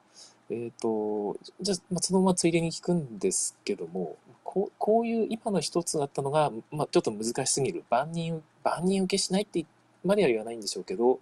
[0.51, 7.85] えっ、と、じゃあ、まあ、そのままついでに聞くんですけども、こうこういう今の一つあったのが、まあ、ちょっと難しすぎる。
[7.91, 9.67] 万人、万人受けしないって
[10.05, 11.19] までは言わないんでしょうけど、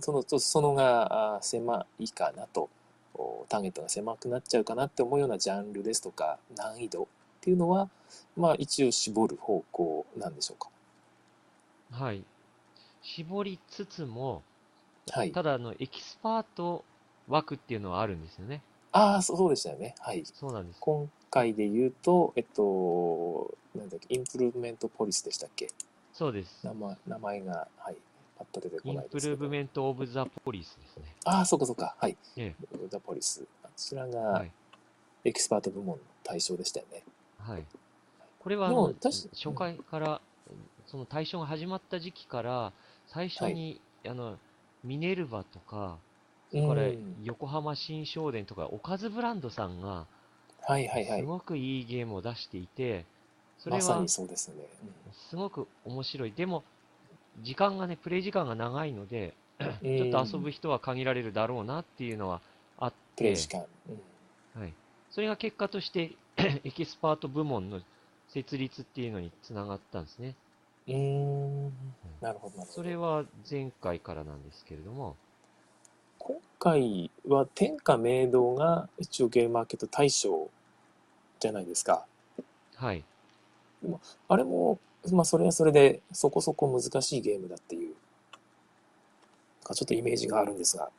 [0.00, 2.68] その、ちょっとそのがあ狭いかなと、
[3.14, 7.08] おターゲットが狭くなっちゃうかなって思うようなジャンルですとか、難易度
[7.46, 7.88] っていうのは、
[8.36, 10.68] まあ、一応絞る方向なんでしょうか。
[11.92, 12.24] えはい。
[13.02, 14.42] 絞りつつも、
[15.12, 15.30] はい。
[15.30, 16.82] ただ、あの、エキスパート
[17.28, 18.62] 枠っていうのはあるんですよね。
[18.90, 19.94] ああ、そうでしたよね。
[20.00, 20.24] はい。
[20.26, 20.80] そうなんです。
[20.80, 25.68] 今回で言うと、えっと、なんだっけ、インプルーブメントポリスでしたっけ？
[26.12, 26.66] そうです。
[26.66, 27.96] 名前名前が、はい、
[28.36, 29.36] パッと出てこインプないですけど。
[29.36, 31.04] ルーブメントオブザポリスですね。
[31.24, 31.94] ああ、そうかそうか。
[32.00, 32.16] はい。
[32.36, 32.56] え
[32.90, 33.44] ザポリス。
[33.62, 34.10] あちらえ。
[34.10, 34.50] がはい。
[35.24, 36.94] エキスパート部門の対象でしたよね。
[36.94, 37.04] はい。
[38.38, 40.20] これはあの初回から、
[40.86, 42.72] その対象が始まった時期から、
[43.08, 44.38] 最初に、あの、
[44.84, 45.98] ミネルヴァとか、
[46.52, 50.06] それ横浜新商店とか、おかずブランドさんが、
[50.60, 51.20] はいはいはい。
[51.20, 53.04] すごくいいゲームを出していて、
[53.58, 54.62] それはそうですよね。
[55.28, 56.32] すごく面白い。
[56.32, 56.64] でも、
[57.42, 62.42] 時間がね、プレイ時間が長いので、うんちょっと遊ぶ人は限られるだろうなっていうのは
[62.78, 63.64] あってプレイ時、間。
[63.88, 64.74] うんはい。
[65.10, 66.12] それが結果として、
[66.64, 67.80] エキスパート部門の
[68.28, 70.34] 設立っていうのにつながったんですね。
[70.86, 71.72] うーん。
[72.20, 72.66] なるほどなるほど。
[72.66, 75.16] それは前回からなんですけれども、
[76.18, 80.50] 今回は天下明堂が一応ゲームマーケット大賞
[81.40, 82.04] じゃないですか。
[82.74, 83.04] はい。
[84.28, 84.78] あれも、
[85.12, 87.94] まあそれはそれでそこそこ難しいゲームだっていう、
[89.64, 90.90] かちょっとイメージがあるんですが。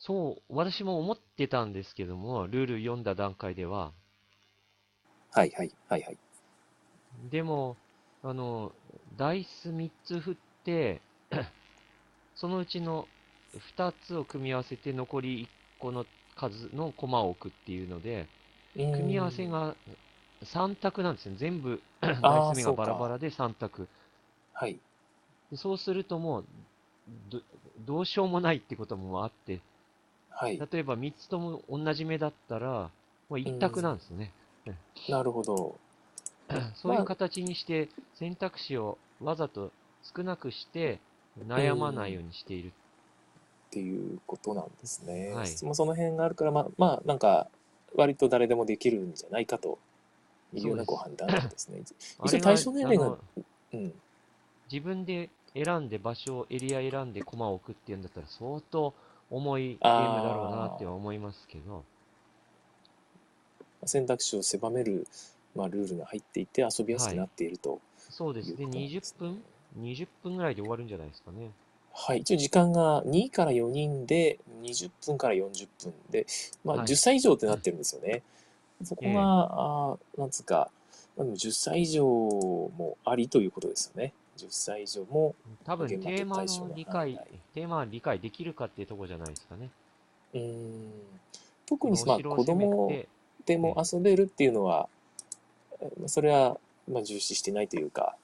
[0.00, 3.92] あ、そう、私も思ってたんですけども、ルール読んだ段階では、
[5.32, 6.18] はいはいはいはい。
[7.30, 7.76] でも、
[8.22, 8.72] あの、
[9.16, 10.34] ダイス3つ振っ
[10.64, 11.00] て、
[12.36, 13.06] そのうちの
[13.76, 15.46] 2つを組み合わせて残り1
[15.78, 18.26] 個の数のコマを置くっていうので、
[18.74, 19.74] 組み合わせが
[20.42, 21.34] 3択なんですよ。
[21.36, 23.88] 全部、 ダイス目がバラバラで3択。
[24.52, 24.78] はい。
[25.50, 26.44] でそうするともう
[27.30, 27.40] ど、
[27.86, 29.60] どうしようもないってこともあって、
[30.40, 30.58] はい。
[30.58, 32.90] 例えば3つとも同じ目だったら、も
[33.30, 34.32] う1択なんですね。
[35.08, 35.76] なるほど。
[36.76, 39.70] そういう形にして選択肢をわざと
[40.16, 40.98] 少なくして
[41.46, 42.68] 悩まないようにしている。
[42.68, 45.32] っていうことなんですね。
[45.34, 47.48] はいまあその辺があるから、まあ、まあ、なんか、
[47.94, 49.78] 割と誰でもできるんじゃないかと
[50.54, 51.82] いうようなご判断なんですね。
[52.24, 53.18] 一応対象年齢が
[53.74, 53.92] うん。
[54.72, 58.94] 自分で選んで場所をエリア選んで駒を置くっていうんだったら相当
[59.30, 61.84] 重いゲームだろうなっては思いますけど、
[63.84, 65.06] 選択肢を狭める、
[65.54, 69.40] まあ、ルールが入っていて遊びやすくなっているとそうですね、いうことなんです20ね。
[69.76, 71.50] 分 ?20 分ぐらいで終わるんじゃないですかね。
[71.92, 76.26] はい、一応時間が2から4人で20分から40分で、
[76.64, 78.22] まあ、はい10歳以上ってなってるんですよね。
[78.84, 80.70] そこが、ええあーなんつうか、
[81.16, 84.12] まあ、でも10歳以上もありということですよね。
[84.46, 87.20] 10歳以上も、多分テーマのの理解
[87.54, 89.70] テーマは理解できるかっていうところじゃないですかね。
[90.34, 90.92] うーん、
[91.66, 93.08] 特に、まあ、子供て、
[93.46, 94.88] でも遊べるっていうのは、
[95.98, 98.16] まあそれは、まあ、重視してないというか、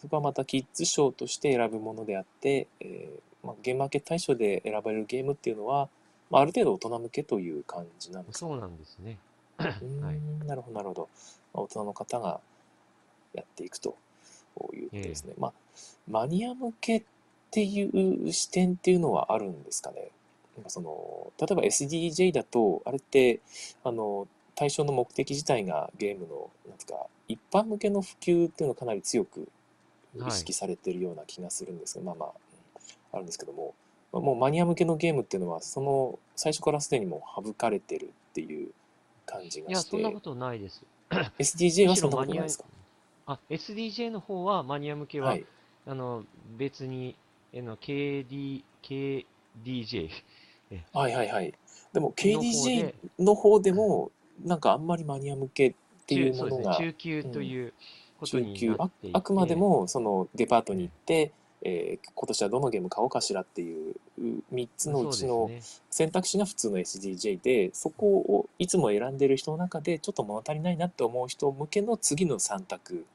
[0.00, 5.88] そこはまたキッズ賞として選ぶものであって、えーまあ、ゲームマーケット大賞で選ばれるゲームっていうのは、
[6.30, 8.48] まあ、ある程度大人向けという感じなんですね。
[8.48, 9.18] そうなんですね。
[9.58, 11.08] なるほど、なるほど。
[11.52, 12.40] まあ、大人の方が
[13.34, 13.96] やっていくと
[14.74, 15.34] いうことですね。
[15.38, 15.52] まあ、
[16.08, 17.02] マニア向けっ
[17.50, 20.10] ていう視点っていうのはあるんですかね。
[20.56, 23.40] なんかその例えば SDJ だと、あれって、
[23.84, 29.48] あの、対象の目的自体がゲームの、なんか、一般向けの普及っていうのをかなり強く
[30.16, 32.30] 意識されてるような気がするんですが、まあまあ、
[33.12, 33.74] あるんですけども、
[34.12, 38.70] まあもうマニア向けのゲームっていうのは、その最初からすでにもう省かれてるっていう
[39.26, 40.82] 感じいや、がして、そんなことないです。
[41.38, 42.64] SDJ はそんなことないですか？
[43.28, 45.44] あ、SDJ の方はマニア向けは、はい。
[45.86, 46.24] あの、
[46.56, 47.14] 別に、
[47.54, 50.10] あの、KD、KDJ。
[50.92, 51.54] はいはいはい。
[51.92, 54.10] でも KDJ での方でも、
[54.44, 55.74] なんかあんまりマニア向けっ
[56.06, 57.72] ていうものが、中級という
[58.18, 63.94] ことになっていて、あくまでもそのデパートに行って、えー今年はどのゲーム買おうかしらっていう
[64.52, 65.50] 3つのうちの
[65.90, 73.06] 選択肢が普通の SDJ で、そこをいつも選んでる人の中でちょっと物足りないなって思う人向けの次の3択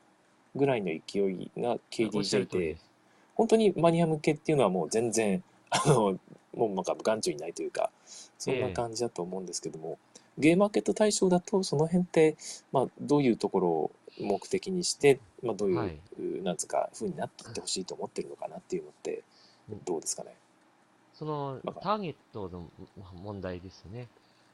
[0.56, 1.80] ぐらいの勢いがおっ
[2.24, 2.86] しゃ KDJ でる通りで、す。
[3.36, 6.20] 本当にマニア向けっていうのはもう全然、あの、
[6.54, 7.92] もうなんか眼中にないというか、
[8.38, 9.98] そんな感じだと思うんですけども、
[10.38, 12.38] ゲームマーケット対象だと、その辺って、
[12.72, 16.00] まあ、どういうところを目的にして、まあ、どういう、はい
[16.44, 19.24] なんつうか、風になっていってほしいと思ってるのかなっていうのって
[19.70, 20.36] うん、どうですかね。
[21.14, 22.70] そのターゲットの
[23.24, 24.08] 問題ですよね。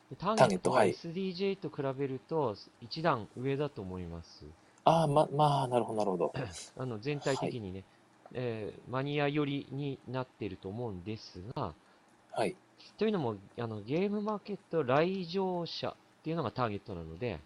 [0.09, 4.45] でタターゲットは SDJ と比べると一段上だと思います。
[4.89, 6.33] ああ、ま、まあ、なるほど、なるほど。
[6.77, 7.83] あの全体的にね、
[8.33, 11.73] えーマニア寄りになっていると思うんですが、
[12.31, 12.55] はい。
[12.97, 17.39] というのもあのゲームマーケット来場者っていうのがターゲットなので、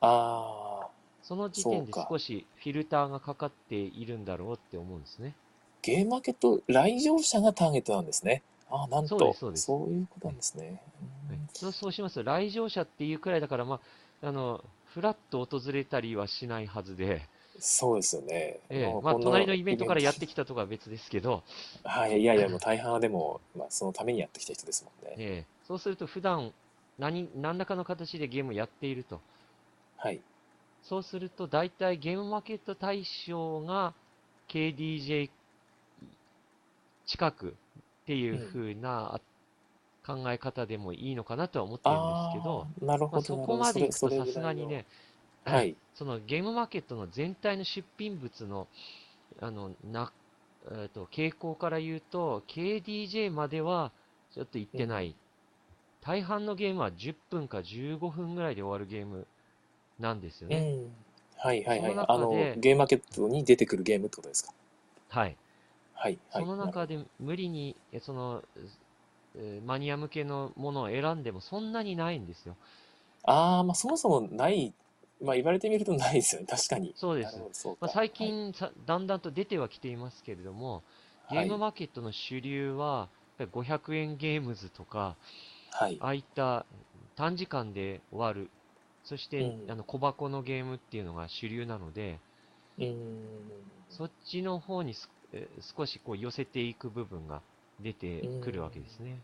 [0.00, 0.88] ああ、
[1.22, 5.34] その時点でそうか少しフィルターがかかっているんだろうって思うんですね。
[5.82, 8.42] ゲームマーケット来場者がターゲットなんですね。
[8.68, 10.82] ああ、なんと、そうですそうですそういうことなんですね。
[11.28, 13.80] はいそうそうしますと、来場者っていうくらいだから、ま
[14.22, 17.22] あ、あのフラッと訪れたりはしないはずで、
[17.58, 18.58] そうですよね。
[18.70, 21.42] ええまあ、隣のイベントからやってきたとかは別ですけど、
[21.84, 25.14] はい、いやいや、もう大半はでも、まあ、そのためにやってきた人ですもんね。
[25.18, 26.52] ええそうすると普段
[26.98, 29.20] 何何らかの形でゲームをやっていると。
[29.96, 30.20] はい。
[30.82, 33.94] そうすると、大体ゲームマーケット対象が
[34.48, 35.30] KDJ
[37.06, 37.52] 近くっ
[38.06, 39.20] ていう風な、あ
[40.06, 43.26] 考え方でもいいのかなとは思ってるんですけど、あーなるまあ、ほど。
[43.26, 44.66] そなるほどこまでいくとさすがに。
[44.66, 44.86] ね、
[45.44, 45.76] はい。
[45.94, 48.68] そのゲームマーケットの全体の出品物の、
[49.40, 50.12] あの、な、
[50.72, 53.92] えっと、傾向から言うと、KDJ までは
[54.32, 55.16] ちょっと行ってない。
[56.02, 59.28] 大半のゲームは10分か15分ぐらいで終わるゲーム
[59.98, 60.56] なんですようね。
[60.56, 60.90] ん。
[61.38, 61.94] はいはいはいその。
[61.94, 64.52] 中あので、ゲームマーケットに出てくるゲームってことですか？
[65.08, 65.36] はい。
[65.94, 66.44] はいはい。
[66.44, 68.42] その中で無理に、えその、
[69.36, 72.56] えーマニア向けのものを選んでもそんなにないんですよ。
[73.24, 74.74] ああ、まあそもそもない、
[75.22, 76.46] まあ言われてみるとないですよね。
[76.50, 76.94] 確かに。
[76.96, 77.38] そうです
[77.80, 80.82] まあ、か最近さ、だんだんと出てはきていますけれども、
[81.30, 85.16] ゲームマーケットの主流は、やっぱり500円ゲームズとか、
[85.72, 85.98] はい。
[86.00, 86.66] ああいった
[87.16, 88.50] 短時間で終わる、
[89.04, 92.18] そして、うんあの小箱のゲームっていうのが主流なので、
[92.78, 93.50] うーん。
[93.90, 97.42] そっちの方にすえー少しこう寄せていく部分が
[97.82, 99.18] 出てくるわけですね。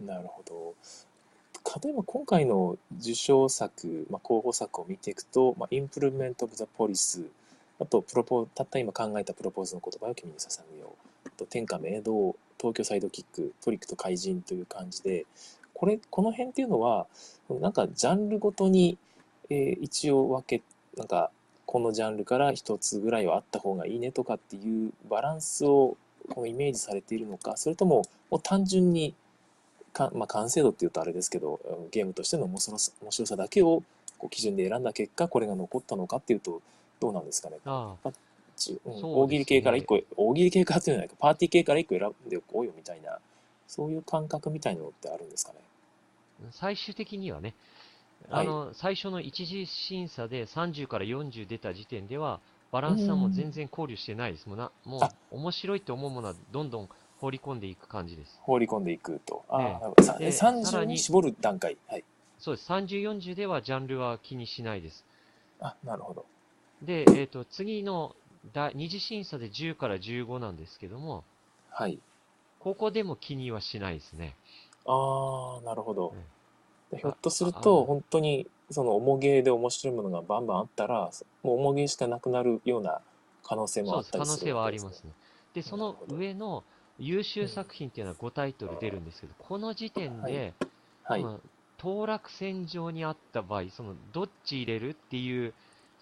[0.00, 0.74] なるほど。
[1.82, 7.26] 例えば今回の受賞作、まあ、候補作を見ていくと、まあ、インプルメント・オブ・ザ・ポリス、
[7.80, 15.26] あとプロポ、たった今考えたプロポーズの言葉を君に捧ぐよう、あと天下明堂、東京サイドキック、トリックと怪人という感じで、
[15.74, 17.06] これ、この辺っていうのは、
[17.48, 18.98] なんかジャンルごとに、
[19.50, 20.62] えー一応分け、
[20.96, 21.30] なんか、
[21.66, 25.98] このジャンルから一つぐらいはあった方がいいねとかっていうバランスを
[26.28, 29.14] このイメージされているのか、それとも、もう単純に
[29.92, 33.82] か、まあ、完成度っていうとあれですけど、うんゲームとしての面白さ面白さだけを
[34.18, 36.60] こう基準で選んだ結果、これが残ったのかっていうと、
[37.00, 37.58] どうなんですかね。
[37.64, 38.12] ああ、
[38.56, 43.18] ちうん大喜利系から一個、大喜利系からっていうのはパーティー系から一個選んでおこうよみたいな、
[43.66, 45.58] そういう感覚みたいなのってあるんですかね。
[46.52, 47.54] 最終的にはね、
[48.28, 54.46] はいあの、最初の一次審査で30から40出た時点では、バランスはもう全然考慮してないです。
[54.46, 58.38] もうな、もあう面白いと思うものはどんどん放り込んでいく感じです。
[58.42, 59.44] 放り込んでいくと。
[59.48, 61.76] ああ、ええなるほどさでさら30にに絞る段階。
[61.88, 62.04] はい。
[62.38, 62.66] そうです。
[62.66, 65.04] 30、40ではジャンルは気にしないです。
[65.60, 66.26] あ、なるほど。
[66.82, 68.14] で、えっ、と、次の
[68.54, 71.24] 第二次審査で10から15なんですけども、
[71.70, 71.98] はい。
[72.60, 74.34] ここでも気にはしないですね。
[74.86, 76.12] ああ、なるほど
[76.96, 81.10] ひょっとするあと、あ本当に、その、重げで面白いものがバンバンあったら、
[81.42, 83.00] もう重げしかなくなるような
[83.42, 83.98] 可能性も。
[83.98, 84.64] あったりする可能性は。
[84.66, 85.12] ありますね。
[85.54, 86.64] で、その上の
[86.98, 90.54] 優秀作品っていうのは5タイトル出るんですけど、この時点で、
[91.02, 91.22] はい。
[91.22, 91.40] その
[91.78, 95.54] 当落線上にあった場合、そのどっち入れるっていう、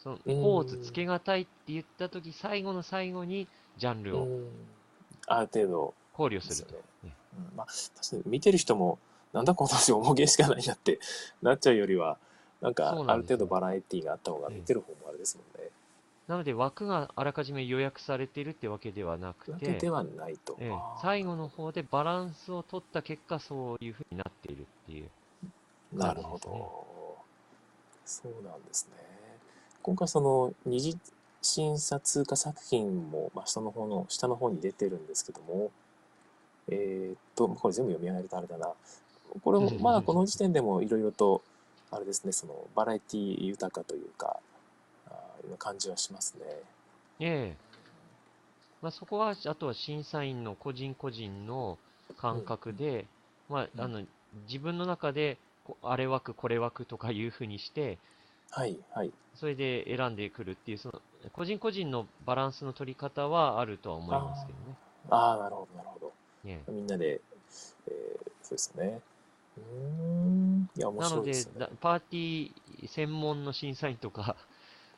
[0.03, 4.49] そのうんポーズつけがたいって言ったとき、最後の最後にジャンルをうん
[5.27, 7.13] ある程度考慮でするとうん
[7.55, 8.99] まあ、確かに見てる人も、
[9.35, 10.99] なんだこの人重げしかないなって
[11.43, 12.17] なっちゃうよりは、
[12.61, 15.71] なんかある程度バラエティーがあった方が見てる方もあれですもんね。
[16.27, 20.57] なので枠があらかじめ予約されているってわけではなくてで、はないと。
[20.59, 25.11] ええ最後の方でバランスを取った結果、そういうふうになっているっていう。
[25.93, 27.17] なるほど。
[28.05, 28.97] そうなんですね。
[29.83, 30.99] 今回その二次
[31.43, 35.71] 審査通過作品も、まあ、下の方の、下の方に出てるんですけども、
[36.69, 38.73] えーっと、これ全部読み上げるとあれだな。
[39.45, 41.43] これも、まだこの時点でもいろいろと、
[41.91, 44.41] あれですね、そのバラエティ豊かというか、
[45.09, 45.13] あ
[45.59, 46.45] 感じはしますね。
[47.21, 47.67] ええ
[48.83, 51.79] まあ、そこは、あとは審査員の個人個人の
[52.19, 53.07] 感覚で、
[53.49, 54.03] まあ、うんあの、
[54.47, 57.99] 自分の中で、こあれ枠、これ枠とかいうふうにして、
[58.51, 59.13] はい、はい。
[59.35, 61.01] それで選んでくるっていう、その、
[61.33, 64.77] 個人個人のバランスの取り方はあるとは思いますけどね。
[65.11, 66.13] ああ、なるほど、なるほど。
[66.45, 67.21] ええみんなで、
[67.89, 69.01] えーそうですね。
[69.57, 70.69] うーん。
[70.77, 71.71] いや、面なので白いですよねだ。
[71.81, 74.37] パーティー専門の審査員とか、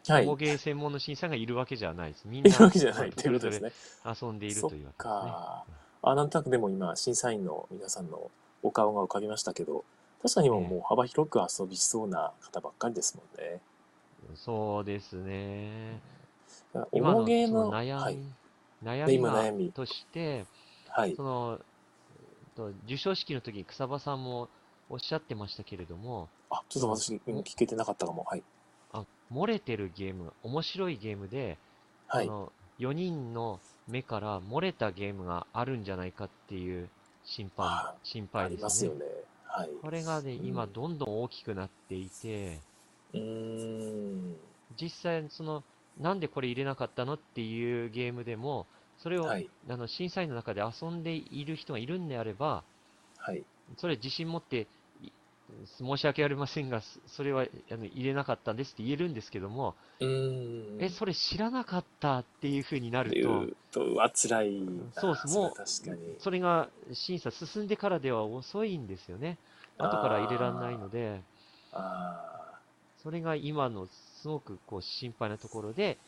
[0.07, 0.27] はい。
[0.27, 2.27] 工芸専門の審査員がいるわけじゃないです。
[2.27, 4.15] み んいな、るわけじゃないとそれぞれいうことですね。
[4.23, 4.93] 遊んでいるというわけですね。
[4.97, 5.65] か。
[6.03, 8.31] あ、なんとなくでも今、審査員の皆さんの
[8.63, 9.85] お顔が浮かびましたけど、
[10.23, 13.61] 確かにもう幅広く遊びそうな方ばっかりですもんね。
[14.35, 16.01] そうですね。
[16.93, 18.27] 今の重げの、その悩み、
[18.83, 20.45] 悩みとして、
[20.89, 21.23] はいそ。
[21.23, 21.61] の、
[22.59, 24.49] と授賞式の時に草場さんも
[24.91, 28.25] おっしゃってましたけれども、あ、ちょっと私、うん聞けてなかったかも。
[28.25, 28.43] はい。
[28.93, 31.57] あ漏れてるゲーム、面白いゲームで、
[32.09, 32.33] はいそ。
[32.33, 36.89] の4人の目から漏れたゲームがあるんじゃないかっていう
[37.25, 38.57] 心配あ、心あ配ですよね。
[38.57, 39.05] りますよね。
[39.47, 39.71] はい。
[39.83, 42.59] これがね、うん今どんどん大きくなっていて、
[43.13, 44.37] うーん。
[44.81, 45.63] 実際、その、
[45.99, 48.67] なんでこれ入れなかったのっていうゲームでも、
[49.03, 49.49] それを、はい。
[49.69, 52.63] あの審査員の中で遊んでいる人がいるんであれば、
[53.19, 53.43] はい。
[53.77, 54.67] それ自信持って
[55.03, 55.11] い
[55.79, 56.87] 申し訳ありませんが、そ
[57.17, 60.83] それはあの入れなかったんですって言えるんですけども、うーん。
[60.83, 64.93] え、それ知らなかったっていう風になると、うと、は辛いな。
[64.93, 66.19] そうですもう確かに。
[66.21, 69.37] それが審査進んでからでは遅いんですよね。
[69.79, 71.21] 後から入れられないので、
[71.73, 72.61] あ
[73.03, 73.87] それが今の
[74.23, 75.99] すごくこう心配なところで、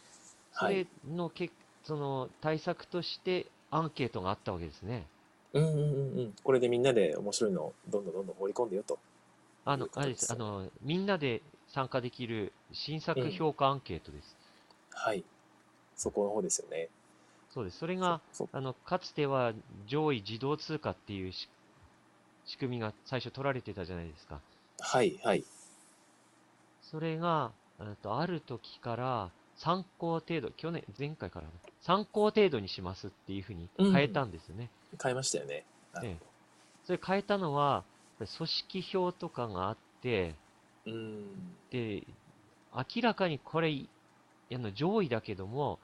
[0.53, 0.87] そはいれ
[1.17, 1.49] のけ、
[1.85, 5.07] その対策としてアンケートがあったわけですね。
[5.55, 5.59] あ。
[5.59, 6.33] うんうんうんうん。
[6.43, 8.99] これでみんなで面白いのをどんどんどんどん放り込んでよと。
[9.65, 10.33] あのあれです。
[10.33, 14.37] あの、みんなで参加できる新作評価アンケートです。
[14.93, 15.25] はい。
[15.97, 16.89] そこの方ですよね。
[17.53, 17.79] そうです。
[17.79, 18.21] それが、
[18.53, 19.53] あの、かつては
[19.87, 21.49] 上位自動通貨っていうし
[22.47, 24.41] 仕組みが最初取られてたじゃないですか。
[24.81, 25.45] はいはい。
[26.83, 27.53] それが、
[28.03, 29.31] とある時から
[29.61, 31.53] 参考程度、去年、前回からな
[31.83, 34.71] 参考程度にしますっていうふうに変えたんですよね。
[35.03, 35.67] 変えましたよね。
[35.93, 36.17] なるえ
[36.85, 37.85] それ変えたのは、
[38.19, 40.35] 組織票とかがあって。
[40.87, 41.27] うん。
[41.71, 42.03] で、
[42.75, 43.85] 明らかにこれ、
[44.53, 45.79] あの上位だけども、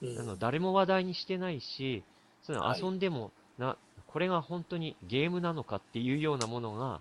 [0.00, 2.02] うんあの誰も話題にしてないし、
[2.44, 3.76] そのはい遊んでもな、
[4.06, 7.00] これが本当にゲームなのかっていうようなものが、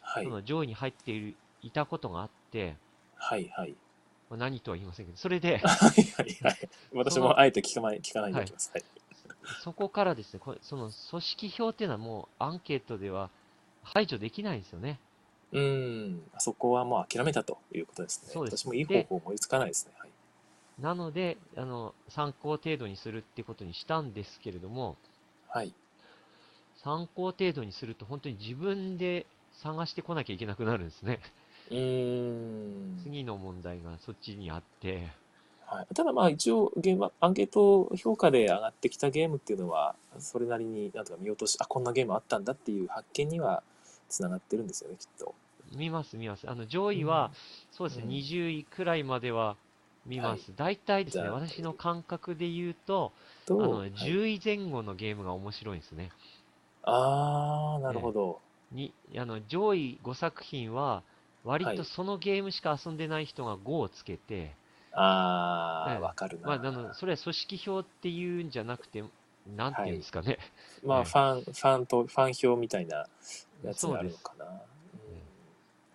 [0.00, 2.74] はいその上位に入っているいたことがあって、
[3.16, 3.76] はいはい。
[4.30, 6.68] まあ何とは言いませんけど、それで、 はいはいはい。
[6.92, 8.70] 私もあえて聞かない、聞かないでおきます。
[8.72, 8.84] はい。
[9.62, 13.30] そこからですね、これその組織票っていうのはもうアンケートでは
[13.82, 15.00] 排除できないんですよね。
[15.52, 16.30] うん。
[16.38, 18.32] そこはもう諦めたということですね。
[18.32, 19.92] そうです私もいい方法思いつかないですね。
[19.98, 20.10] はい。
[20.78, 24.96] なので、あの、参考程度にするってことにしたんですけれども、
[25.48, 25.72] はい。
[26.84, 29.26] 参考程度にすると本当に自分で
[29.62, 31.20] 探してこなきゃいけなくなるんですね。
[31.70, 33.00] うーん。
[33.02, 35.08] 次の問題がそっちにあって、
[35.66, 43.62] はい、ただまあ一応ゲームアンケート評価で上がってきたゲームっていうのはそれなりになんとか見落としあこんなゲームあったんだっていう発見には
[44.08, 45.34] つながってるんですよねきっと。
[45.76, 46.48] 見ます見ます。
[46.48, 47.30] あの、上位は、
[47.70, 49.56] そうですね、うん20位くらいまでは
[50.06, 50.52] 見ます。
[50.56, 53.12] 大体ですね、私の感覚で言うと、
[53.44, 56.10] あと、の、はい10位前後のゲームが面白いんですね。
[56.82, 58.40] あーなるほど。
[58.72, 61.02] に、あの、上位5作品は、
[61.48, 61.76] 割はい。
[61.76, 64.54] とそのゲームしか遊んでない人が5をつけて、ええ。
[64.92, 66.48] あーわかるな。
[66.48, 69.02] まあ、あの、それは組織票っていうんじゃなくて、
[69.56, 70.38] なんていうんですかね。
[70.84, 71.04] まあええ。
[71.04, 73.06] ファンファンとファン票みたいな
[73.64, 74.44] やつがあるのかな。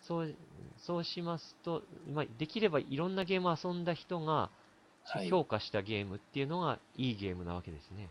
[0.01, 0.35] そう、
[0.79, 4.49] そうしますと、まあ、できればいろんなゲームを遊んだ人が
[5.05, 5.29] はい。
[5.29, 8.09] 評価したゲームっていうのがいいゲームなわけですね。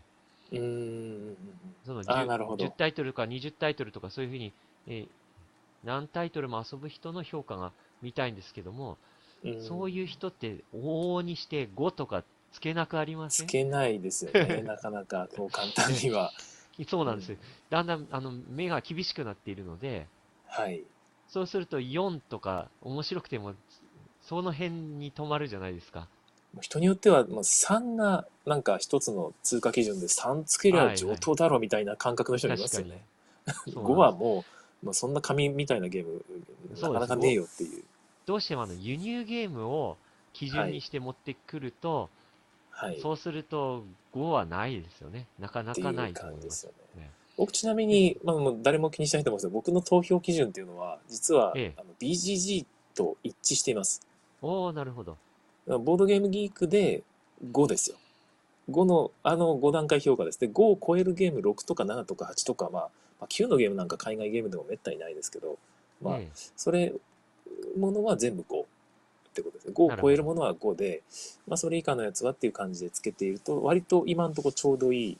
[0.51, 1.37] うん。
[1.85, 2.65] そのあー 10, なるほど。
[2.65, 4.53] 10タイトルか20タイトルとかそういうふうに、
[4.87, 5.07] えー
[5.83, 7.71] 何タイトルも遊ぶ人の評価が
[8.01, 8.97] 見たいんですけども、
[9.43, 12.23] うんそういう人って往々にして5とか
[12.53, 13.47] つけなくありません？
[13.47, 16.31] つけないですよね なかなかこう簡単には。
[16.87, 17.37] そうなんですよ。
[17.69, 20.07] だんだんあの目が厳しくなっているので、
[20.47, 20.83] はい。
[21.27, 23.53] そうすると4とか面白くても、
[24.21, 26.07] その辺に止まるじゃないですか。
[26.61, 33.03] 人によっては、まあ、3がなんか一つの通過基準で3つけりゃ上等だろみたいな感覚の人もいますよね。
[33.73, 34.43] そう5はもう、
[34.83, 36.23] まあ、そんな紙みたいなゲーム
[36.81, 37.83] なかなかねえよっていう。
[38.25, 39.97] どうしてもあの輸入ゲームを
[40.33, 42.09] 基準にして持ってくると、
[42.71, 42.99] はい。
[43.01, 45.27] そうすると5はないですよね。
[45.39, 46.39] なかなかないうと思いま。
[46.39, 47.03] 感じですね。
[47.03, 54.01] ね僕ちなみに、まあ、もう誰も気にしないと思うんですけど、僕の投票基準っていうのは、実は、ええあの BGG と一致しています。
[54.41, 55.17] おー、なるほど。
[55.65, 57.03] ボードゲームギークで
[57.51, 57.97] 5ですよ。
[58.69, 60.39] 5の、あの5段階評価です。
[60.39, 62.89] で、5を超えるゲーム6とか7とか8とか、まあ、
[63.23, 65.57] まあ、9のゲームなんか海外ゲームでもめったにないですけど、
[66.01, 66.93] まあ、えそれ、
[67.77, 68.65] ものは全部5っ
[69.33, 69.73] てことですね。
[69.73, 71.01] 5を超えるものは5で、
[71.47, 75.17] まあ、それ以下のやつはっていう感じでつけていると、割と今のところちょうどいい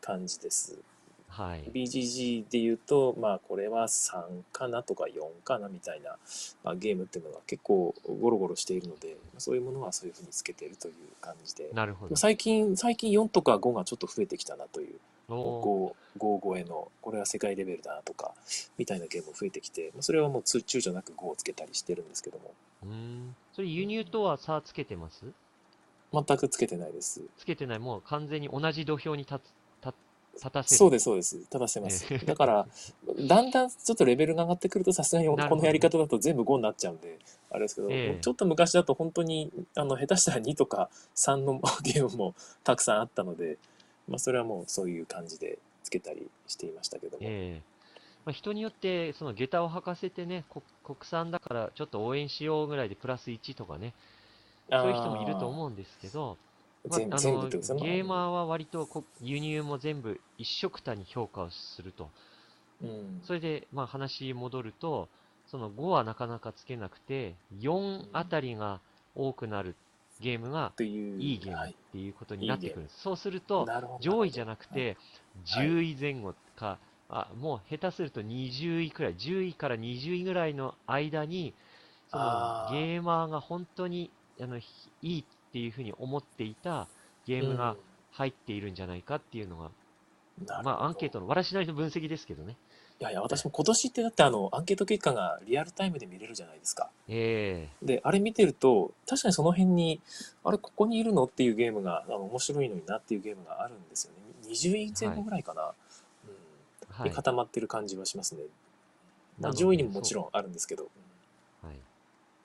[0.00, 0.76] 感じです。
[0.76, 0.82] え
[1.28, 1.64] はい。
[1.72, 6.16] BGG で言うと、まあ、これは3かなとか4かなみたいな、
[6.62, 11.70] まあ、ゲームっていうのが結構ゴロゴロしているので、そういうものはそういうふうにつけているという感じで。
[11.72, 12.16] なるほど。
[12.16, 14.94] 最近、最近4とか5がちょっと増えてきたなという、
[15.28, 18.34] 5、5超えの、これは世界レベルだなとか、
[18.78, 22.54] みたいなゲームも増えてきて、まあそれはもう躊躇なく5をつけたりしてるんですけども、
[22.84, 23.36] うーん。
[23.52, 25.24] それ輸入とは差つけてます？
[26.12, 27.22] 全くつけてないです。
[27.38, 27.78] つけてない。
[27.78, 29.54] もう完全に同じ土俵に立つ、
[29.84, 29.96] 立
[30.34, 30.78] 立たせる。
[30.78, 31.38] そうです、そうです。
[31.50, 32.18] 正してますえ。
[32.22, 32.66] えだから、
[33.28, 37.18] だんだんちょっとレベルが上がってくると、さすがにこのやり方だと全部5になっちゃうんで、
[37.50, 43.58] あれですけど、ええちょっと昔だと本当に、あの、下手したら2とか3の ゲームもたくさんあったので、
[44.08, 47.18] まあ、それはもうそういう感じでつけたりしていましたけども。
[47.22, 47.74] ええ
[48.24, 53.92] まあ、人によって、その下駄を履かせてね、こ国産だからちょっと応援しようぐらいでプラス1とかね、
[54.70, 56.38] そういう人もいると思うんですけど、
[56.88, 57.48] まあ、全あの。
[57.48, 62.08] ゲーマーは割とこ輸入も全部一緒くたに評価をすると。
[62.82, 63.20] うん。
[63.24, 65.08] それで、まあ話戻ると、
[65.46, 68.80] その5はなかなかつけなくて、4あたりが
[69.14, 69.76] 多くなる
[70.20, 71.20] ゲームがいう。
[71.20, 71.74] いいゲームっはい。
[71.92, 73.00] ていうことになってくるんです。
[73.00, 73.98] そうするなと。
[74.00, 74.96] 上位じゃなくはい、て、
[75.44, 81.54] 10位前後か、あ、もう下手すると20位くらい、10位から20位ぐらいの間に、
[82.08, 84.10] そのゲーマーが本当に
[84.40, 84.66] あのひ
[85.02, 86.88] いいっていうふうに思っていた
[87.26, 87.76] ゲームが
[88.12, 89.70] 入っているんじゃないかっていうのが、
[90.62, 92.56] まあアンケートの、私なりの分析ですけどね。
[93.00, 96.90] いやいや、私も今年ってだってあの、アンケート結果がリアルタイムで見れるじゃないですか。
[97.08, 100.00] えで、あれ見てると、確かにその辺に、
[100.44, 104.18] あれ、ここにいるのっていうゲームが、あの面白いのになっていうゲームがあるんですよね。
[104.48, 105.72] 20位前後ぐらいかな。
[106.26, 106.94] えうん。
[106.94, 107.14] はいで、。
[107.14, 108.42] 固まってる感じはしますね。
[108.42, 110.84] まあ、なので上位にももちろんあるんですけど。
[111.62, 111.76] はい。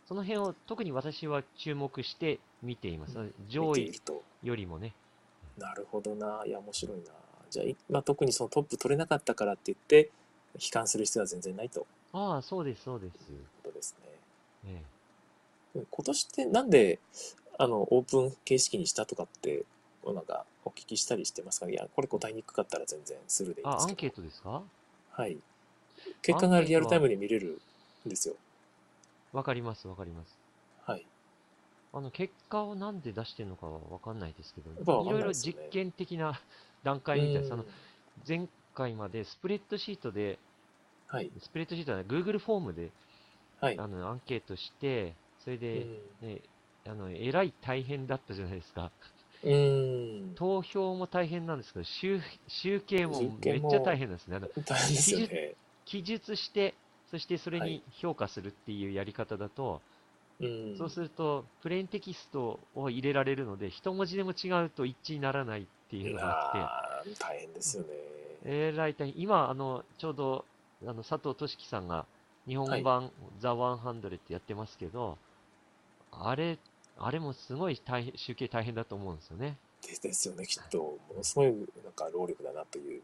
[0.08, 3.20] その辺を特に私は注目して見ています。
[3.20, 4.24] うん上位見ていると。
[4.44, 4.96] よりもね。
[5.60, 6.44] なるほどな。
[6.46, 7.04] いや、面白いな。
[7.52, 10.10] じゃあ、いまあ、特にそのトップ取れなかったからって言って、
[10.56, 11.86] 悲観する必要は全然ないと。
[12.14, 13.18] ああ、そうです、そうです。
[13.64, 13.96] ことです
[14.66, 14.80] ね。
[15.76, 17.00] え今年ってなんで
[17.58, 19.64] あのオープン形式にしたとかって
[20.06, 21.70] なんかお聞きしたりしてますか？
[21.70, 23.90] いやこれ答えにくかったら全然スルーでいいですけど。
[23.90, 24.64] アンケートですか？
[25.12, 25.38] はい。
[26.22, 27.60] 結果がリアルタイムで見れる
[28.06, 28.36] んですよ。
[29.32, 30.36] わかります、わかります。
[30.86, 31.06] はい。
[31.94, 34.72] あの、結果をなんで出してるのかはわかんないですけど、
[35.04, 36.40] いろいろ実験的な
[36.84, 37.54] 段階みたいです。
[37.54, 37.70] あのうん、
[38.28, 38.48] 前
[38.80, 40.40] 回までスプレッドシートで、
[41.08, 41.30] はい。
[41.40, 42.92] スプレッドシートは Google フォームで、
[43.60, 43.78] はい。
[43.78, 45.14] あの、アンケートして、
[45.44, 45.82] それで、
[46.22, 46.28] うん。
[46.28, 46.40] ね、
[46.88, 48.90] あの、えらい大変だったじゃないですか。
[49.44, 50.36] うーん。
[50.36, 54.38] 投票も大変なんですけど、集集計もめっちゃ大変なんですね。
[54.38, 54.54] あので
[54.96, 55.56] すよね。
[55.86, 56.74] 記述して、
[57.12, 57.84] そしてそれにはい。
[58.02, 59.82] 評価するっていうやり方だと、
[60.40, 60.78] うん。
[60.78, 67.90] そうすると、プレーンテキストを入れられるので、一文字でも違うと一致にならないっていうのがあって、大変ですよね
[68.46, 69.22] えらい大変。
[69.22, 70.46] 今、あの、ちょうど、
[70.86, 72.06] あの、佐藤俊樹さんが、
[72.48, 75.18] 日本版、ザ・ワンハンドレってやってますけど、
[76.12, 76.58] あれ、
[76.98, 79.58] あれもすごい大変、集計大変だと思うんですよね。
[79.82, 81.54] でですよねきっとものすごいな
[81.90, 83.02] んか労力だなという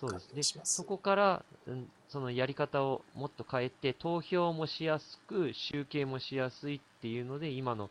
[0.00, 7.90] 感じがしますそこから、うん、そのやり方をもっと変えて、投票もしやすく、集計もしやすいっていうので、今の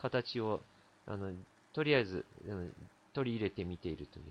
[0.00, 0.60] 形を、
[1.06, 1.32] あの、
[1.72, 2.72] とりあえず、うん、
[3.14, 4.24] 取り入れてみているという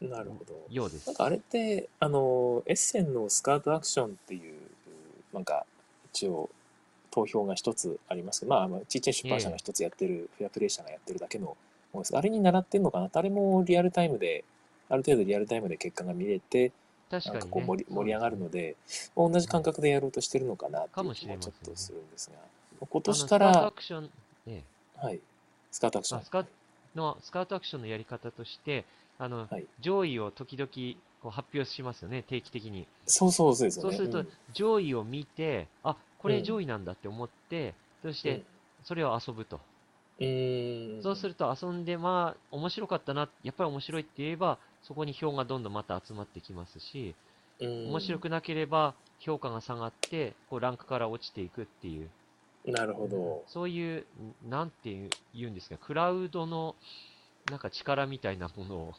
[0.00, 1.16] なるほどようですなん。
[1.16, 4.54] かあれって、あの、エッセンのスカートアクションっていう、
[5.32, 5.64] なんか、
[6.12, 6.50] 一応、
[7.10, 11.56] 投票が一つありますけど、まあ、まあちっちゃい出版社が一つやってる、フェアプレイ社がやってるだけのも
[11.94, 12.16] のです。
[12.16, 13.08] あれに習ってんのかな？
[13.12, 14.44] あれもリアルタイムで、
[14.88, 16.72] ある程度リアルタイムで結果が見れて、
[17.08, 17.50] 確かに、ね。
[17.50, 18.76] こう盛り盛り上がるのでで、
[19.16, 22.40] 同じ感覚でやろうとしてるのかなってかいう気もちょっとするんですが、ね。
[23.00, 24.10] 年かあのスカートアら、クション、
[24.46, 24.64] ね、
[24.96, 25.20] はい、
[25.70, 26.20] スカートアクション。
[26.20, 26.46] あスカ
[26.96, 28.84] のスカートアクションのやり方として、
[29.18, 30.68] あの、はい上位を時々
[31.22, 32.86] こう発表しますよね、定期的に。
[33.06, 33.96] そうそうそうですよね。
[33.96, 38.42] そうすると、ん上位を見て、あ、これうん上位なんだって思って、そして、
[38.84, 39.60] それを遊ぶと。
[40.20, 47.14] うん、うんそうすると遊んで、まあ、面白かったな、やっぱり面白いって言えば、そこに票がどんどんまた集まってきますし、
[47.60, 52.10] うん面白くなければ評価が下がって、こうランクから落ちていくっていう、
[52.66, 53.44] なるほど。
[53.46, 54.06] そういう、
[54.46, 56.74] んなんて言うんですか、クラウドの
[57.50, 58.94] なんか力みたいなものを。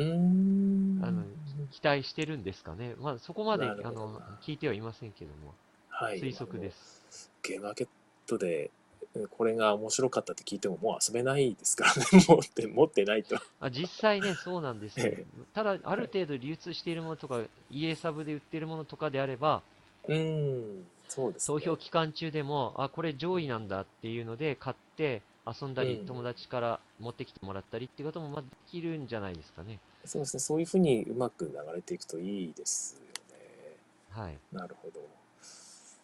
[0.00, 1.24] あの
[1.70, 2.94] 期待してるんですかね。
[2.98, 5.54] まあ、そこまであの聞いてはいませんけども、
[5.88, 7.30] はい、推測です。
[7.42, 7.88] ゲームマーケッ
[8.26, 8.70] トで
[9.16, 12.02] えこれが面白かったって聞いてももう遊べないですからね。
[12.28, 13.36] 持って持ってないと。
[13.60, 15.06] あ実際ね、そうなんですよ。
[15.06, 15.24] え。
[15.54, 17.40] ただ、ある程度流通しているものとか、
[17.70, 19.62] EA サブで売っているものとかであれば、
[20.06, 20.86] うーん。
[21.08, 26.06] そうです、ね、投票期間中でも、あ、これ上位なんだっていうので買って遊んだり、うん。
[26.06, 29.78] 友達から持ってきてもらったりっていうこともまあできるんじゃないですかね。
[30.04, 30.40] そうですね。
[30.40, 33.00] そういうふうにうまく流れていくといいですよ
[33.36, 33.76] ね。
[34.10, 34.38] はい。
[34.52, 35.00] なるほど。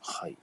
[0.01, 0.37] はい。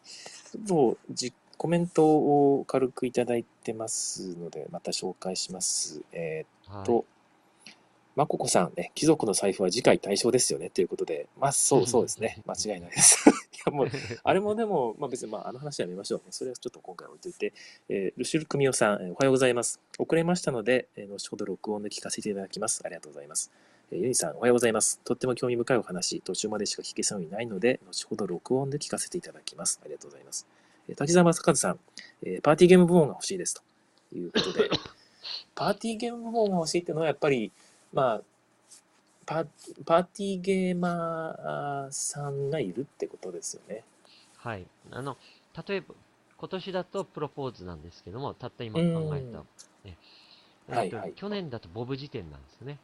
[0.51, 6.01] ちょっとじコメントを軽くいただいてますのでまた紹介します。
[6.11, 7.05] えーはい、と、
[8.15, 10.69] まここさんね、貴族の財布は次回対象ですよね。
[10.71, 13.23] ということで、まあそう そうですね、間違いないです。
[13.67, 13.87] いやもう、
[14.23, 16.25] あれもでも、まあ別にまああの話はやめましょうね。
[16.31, 17.53] それはちょっと今回置いといて、
[17.89, 19.79] えールシュルクミオさん、えーおはようございます。
[19.99, 22.81] 遅れましたので、えー後ほど録音で聞かせていただきます。
[22.83, 23.51] ありがとうございます。
[23.91, 24.99] えーユニさん、おはようございます。
[25.03, 29.79] とっても興味深いお話、途中までしか聞けそうにないので、後ほど録音で聞かせていただきます。
[29.83, 30.47] ありがとうございます。
[30.87, 31.79] えー滝沢正和さん、
[32.23, 33.55] えーパーティーゲーム部門が欲しいです。
[33.55, 33.61] と
[34.17, 34.69] いうことで、
[35.55, 37.51] パーティーゲーム部門が欲しいっていうのはやっぱり、
[37.93, 38.21] まあ、
[39.31, 39.45] パ
[39.85, 43.85] パーティーゲーマーさんがいるってことですよね。
[44.35, 44.67] はい。
[44.91, 45.15] あの、
[45.65, 45.95] 例えば、
[46.35, 49.39] 今年だとプロポーズなんですけども、たった今うん考えた。
[49.87, 49.97] ね
[50.67, 52.79] えっとはいはい去年だとボブ辞典なんですよね。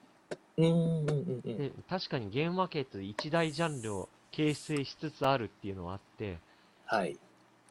[0.58, 1.58] うんうんうんうん。
[1.58, 6.38] で確かにゲームマーケットで一大ジャンルを形成しつつあるっていうのはあって、
[6.86, 7.18] はい。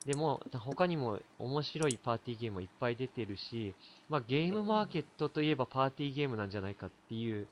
[0.04, 3.74] でも、他にも面白いパーティーゲームもいっぱい出てるし、
[4.08, 7.48] まあ、ゲームマーケットといえばパーティーゲームなんじゃないかっていう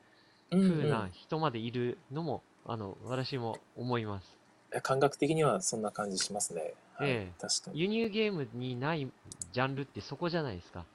[0.59, 4.39] 風な人までいるのも、あの、私も思います。
[4.83, 6.75] 感覚的にはそんな感じしますね。
[6.93, 7.77] はい、ええ確かに。
[7.79, 9.11] 輸入ゲームにない
[9.51, 10.85] ジャンルってそこじゃないですか？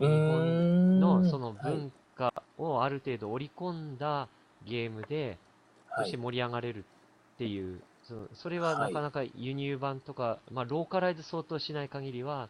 [0.00, 4.28] うーんのそのはい文化をある程度織り込んだ
[4.62, 5.38] ゲームで、
[5.96, 6.08] そはい。
[6.08, 12.48] して盛り上がれるっていう、そのそれははないかなか輸入版とか、まあ、ローカライズ相当しない限りは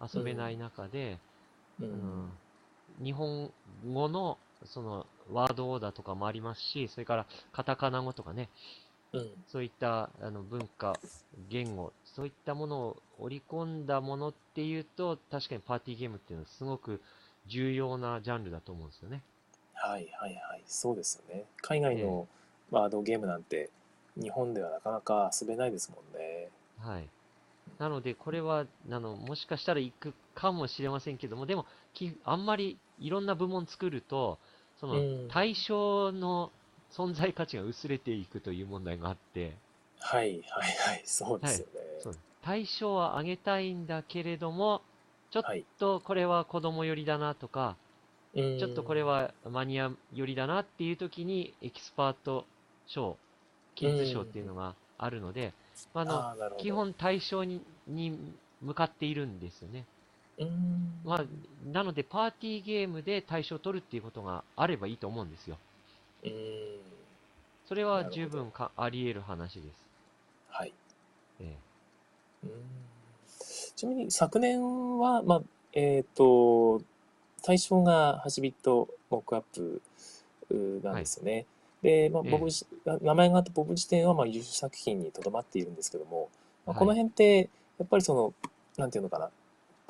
[0.00, 1.18] 遊べない中で、
[1.80, 2.30] ううんん
[3.02, 3.50] 日本
[3.84, 8.48] 語のそのワードオーダーとかもありますし、それからカタカナ語とかね、
[9.12, 9.30] うん。
[9.48, 10.98] そういったあの文化、
[11.48, 17.00] 言語、そういったものを織り込んだものっていうと、確かにパーティーゲームっていうのはすごく
[17.46, 19.22] 重要なジャンルだと思うんですよね。
[19.74, 20.62] はいはいはい。
[20.66, 21.44] そうですよね。
[21.62, 22.28] 海外の
[22.70, 23.70] ワードゲームなんて
[24.16, 26.48] 日本ではなかなか遊べないですもんね。
[26.78, 27.08] はい。
[27.78, 34.38] なので、これは、あの、もしかしたら行くかもしれませんけども、でも、きあんまりいろんな部門作ると、
[34.80, 36.50] そのうん、対象の
[36.90, 39.58] 存在価値が薄れていくという問題があって、
[40.00, 41.02] はいはいはい。
[41.04, 41.72] そうですよね。
[42.42, 44.82] 対象は上げたいんだけれども、
[45.30, 45.64] ちょっはい。
[45.78, 47.76] とこれは子供寄りだなとか、
[48.34, 52.46] ちちょっとこれはマニア寄りだなっていう時に、エキスパート
[52.86, 53.16] 賞、
[53.74, 55.52] キッズ賞っていうのがあるので、
[55.92, 56.24] あの、
[56.56, 58.18] 基本対象にに
[58.62, 59.84] 向かっているんですよね。
[60.38, 61.24] うーんまあ、
[61.72, 65.58] なので、パーティーゲームで対象を取るっていうことがあればいいと思うんですよ。
[66.24, 66.80] うーん
[67.66, 69.86] それは十分かあり得る話です。
[70.48, 70.72] はい。
[71.40, 71.54] え
[72.44, 72.52] うーん
[73.76, 76.82] ちなみに昨年は、まあ、えっ、と、
[77.42, 79.80] 対象が8ビットモックアップ
[80.50, 81.46] うなんですよね。
[81.82, 86.28] で、まあ、ええボブじ、名前があったボブ辞典は、まあ、優秀作品にとどまっているんですけども、
[86.66, 88.34] まあ、はいこの辺って、やっぱりその、
[88.76, 89.30] なんていうのかな、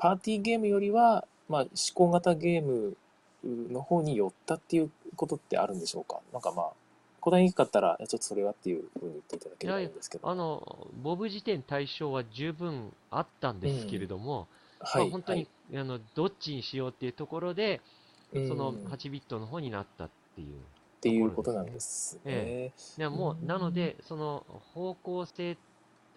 [0.01, 2.97] パーティーゲームよりは、まあ、思考型ゲーム
[3.43, 6.19] の方に寄ったっていうことってあるんでしょうか？
[6.33, 6.71] なんかまあ、
[7.19, 10.27] 答えにくかったら、ちょっとそれはっていうふうに言っていただければいいんですけど。
[10.27, 14.47] あの、ボブ辞典対象は十分あったんですけれども、
[14.79, 15.03] はい。
[15.03, 17.79] まあ、本当に、あの、どっちにしようっていうところで、
[18.33, 20.47] はい、そのうん8ビットの方になったっていう。
[20.47, 22.21] っていうことなんですね。
[22.25, 25.57] えでもう、うんなので、その方向性、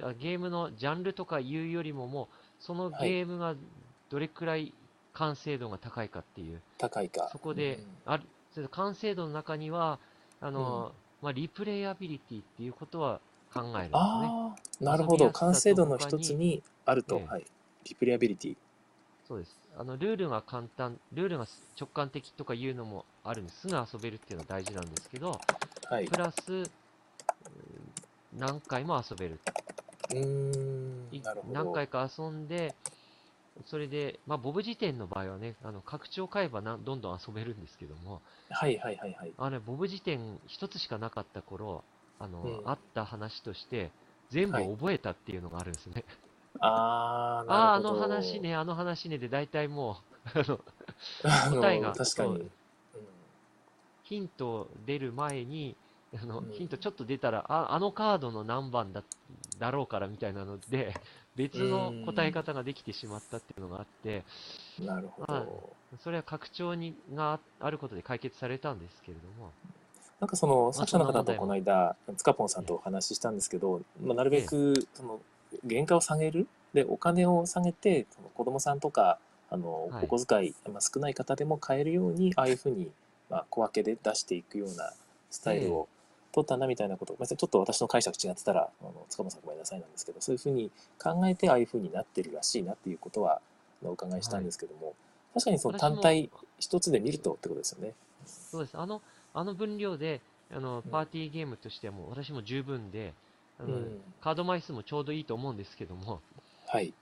[0.00, 3.54] あゲームのジャンルとかいうよりももう、そのはいゲームが
[4.08, 4.72] どれくらい
[5.12, 7.28] 完成度が高いかっていう、高いか。
[7.30, 8.22] そこで、ある、
[8.54, 9.98] それ完成度の中には、
[10.40, 13.20] あの、まあ、リプレイアビリティっていうことは
[13.52, 13.90] 考えるんですね。
[13.92, 15.30] ああ、なるほど。
[15.30, 17.16] 完成度の一つにあると。
[17.16, 17.44] ええはい。
[17.84, 18.56] リプレイアビリティ。
[19.28, 19.58] そうです。
[19.76, 21.46] あの、ルールが簡単、ルールが
[21.78, 23.60] 直感的とかいうのもあるんです。
[23.60, 25.38] すぐ遊べるっていうのは大事なんですけど、
[25.90, 26.06] はい。
[26.06, 26.64] プラス、うん
[28.36, 29.38] 何回も遊べる。
[30.14, 30.73] うん。
[31.52, 32.74] 何回か遊んで、
[33.66, 39.32] それで、まあ、ボブ辞典の場合はね、あの、拡張買えばなどんどん遊べるんですけども、はいはいはいはい。
[39.36, 41.84] あれ、ボブ辞典一つしかなかった頃、
[42.18, 43.92] あの、うんあった話として、
[44.30, 46.04] 全部はい覚えたっていうのがあるんですね。
[46.60, 48.08] ああ、ああ、あなるほど。
[48.08, 48.40] の話。
[48.40, 49.98] ね、あの話ねで、大体も
[50.34, 50.60] う、あの、
[51.24, 52.50] あの答えが確かそうに。
[54.04, 55.76] ヒント出る前に、
[56.22, 59.02] あのうん、ヒントちょっと出たら、あ、あのカードの何番だ、
[59.58, 60.94] だろうからみたいなので、
[61.36, 64.22] 別の答え方ができてしまったっていうのがあって、
[64.80, 64.86] うん。
[64.86, 65.44] なるほはい。
[65.44, 65.76] ど。
[65.98, 69.52] それは拡張にがあることで解決されたんですけれども、
[70.20, 75.20] なんかその、作者の方とこの間、塚ポンさんとお話ししたんですけど、まあ、なるべく、その、
[75.68, 76.46] 原価を下げる？
[76.72, 79.18] で、お金を下げて、その子供さんとか、
[79.50, 80.04] あの、はい。
[80.04, 82.90] お小遣い、まあ、少ない方でも買えるように、ああいうふうに、
[83.28, 84.92] まあ、小分けで出していくような
[85.30, 85.88] スタイルを
[86.34, 93.40] 取ったんだみたいなこと、まあ、ちょっと私の解釈違ってたら、あの塚本さんごめんなさいなんですけど、そういうふうに考えて、ああいうふうになってるらしいなっていうことは、
[93.84, 94.94] お伺いしたんですけども、
[95.34, 97.92] 確かにその単体一つで見るとってことですよね。
[98.26, 98.76] そうです。
[98.76, 100.20] あの、あの分量で、
[100.50, 103.12] あの、うんパーティーゲームとしてはもう私も十分で、
[103.58, 106.20] あの、うんカード枚数もちょうどいいと思うんですけども、
[106.66, 106.92] はい。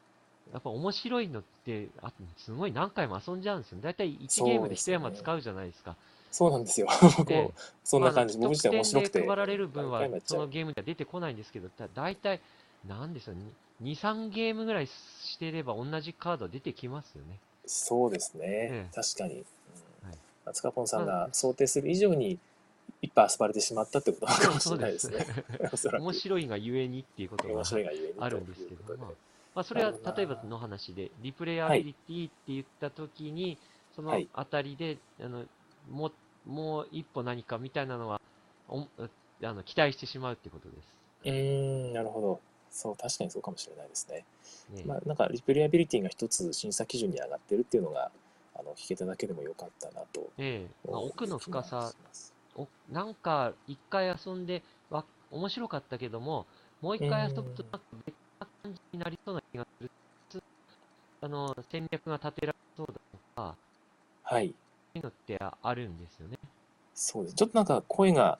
[0.53, 3.78] やっぱ面白いのって、あすごい何回も遊んじゃうんですよ。
[3.80, 5.97] だいたい1そうゲームで1ですよね山使うじゃないですか。
[6.33, 6.89] そうなんですよ。
[7.18, 7.53] 僕ええも
[7.85, 8.39] そんな感じ。
[8.39, 9.26] まあ僕自体面白くて。
[9.26, 12.41] 配られる分はそのゲームには出てこないんですけど、だだいたい、
[12.89, 13.35] なんですよ、
[13.83, 17.39] 2、3ゲームぐらいしてれば同じカード出てきますよね。
[17.66, 18.43] そうですね。
[18.45, 19.35] ええ確かに。
[19.35, 22.37] うんはい松川ポンさんまあが想定する以上に
[23.01, 25.24] いっぱい遊ばれてしまったってことかもしれないですね。
[25.99, 27.62] 面白いがゆえにっていうことが
[28.18, 28.97] あるんですけど。
[29.55, 33.59] まあ、それは例えばの話で、リプレイアビリティって言ったときに、
[33.95, 35.45] そのはいあたりで、あの
[35.91, 36.12] もう
[36.45, 38.20] もう一歩何かみたいなのは
[38.68, 38.87] お
[39.45, 40.95] あの期待してしまうってことです。
[41.24, 42.41] うーん、なるほど。
[42.70, 44.24] そう、確かにそうかもしれないですね。
[44.74, 48.11] ねまあ、なんかリプレイアビリティが一つ審査基準に上がってるっていうのが、
[48.55, 51.93] あの聞けただけでもよかったなとええまあ、奥の深さ。
[52.55, 56.47] おなんか一回遊んでわ面白かったけども、
[56.83, 59.91] もう一回遊ぶとうんなんか別な感じになりそうな気がする。
[61.22, 63.57] あの戦略が立てられそうだとか、
[64.24, 64.55] はい。
[64.95, 66.38] いうのってあるんですよね。
[66.95, 67.34] そうです。
[67.34, 68.38] ちょっとなんか声が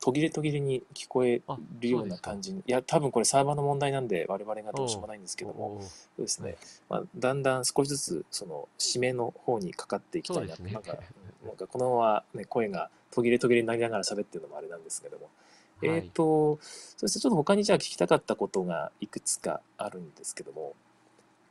[0.00, 2.60] 途切れ途切れに聞こえあるような感じに。
[2.60, 5.88] いや、多分これサーバーの問題なんで我々がどうしようもないんですけども、そ
[6.18, 6.58] うですねはい。
[6.88, 10.98] まあ、だんだん少しずつその締めの方にかかっていきたいなそうですねなんか、
[11.44, 15.24] なんかこのままね、声が途切れ途切れになりながら喋ってるのもあれなんですけども。
[15.24, 15.34] はい
[15.82, 16.58] えっ、と、
[16.98, 20.74] そしてちょっと他にじゃあ聞きたかったことがいくつかあるんですけども、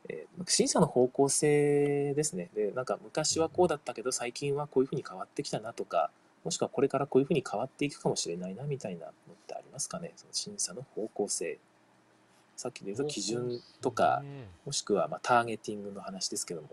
[0.09, 2.49] えー審査の方向性ですね。
[2.55, 6.11] で、なんか昔はこうだったけど最近はこういうふうに変わってきたなとか、
[6.45, 9.11] もしくはこれからこういうふうに変わっていくかもしれないなみたいなのっ
[9.47, 10.13] てありますかね？
[10.15, 11.59] その審査の方向性。
[12.55, 16.67] さっきで言うと基準とか、ねもしくはまあターゲティングの話ですけども。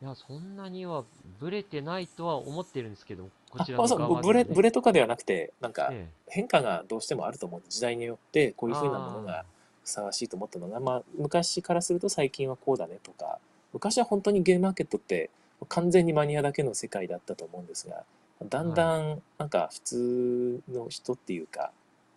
[0.00, 1.04] いや、そんなには
[1.38, 4.54] ブレてないとは思ってるんですけど、こあちらのそう側で、ブレね。
[4.54, 7.62] ブレとかではなくて、なんかえ変化がどうしてもあると思う。
[7.68, 9.44] 時代によってこうえいうふうなものが
[9.84, 13.38] ふさわしいと思ったのが、まあ、昔からすると最近はこうだねとか、
[13.72, 15.30] 昔は本当にゲームマーケットって
[15.68, 18.04] 完全にマニアだけの世界だったと思うんですが、
[18.48, 21.70] だんだんなんか普通の人っていうか、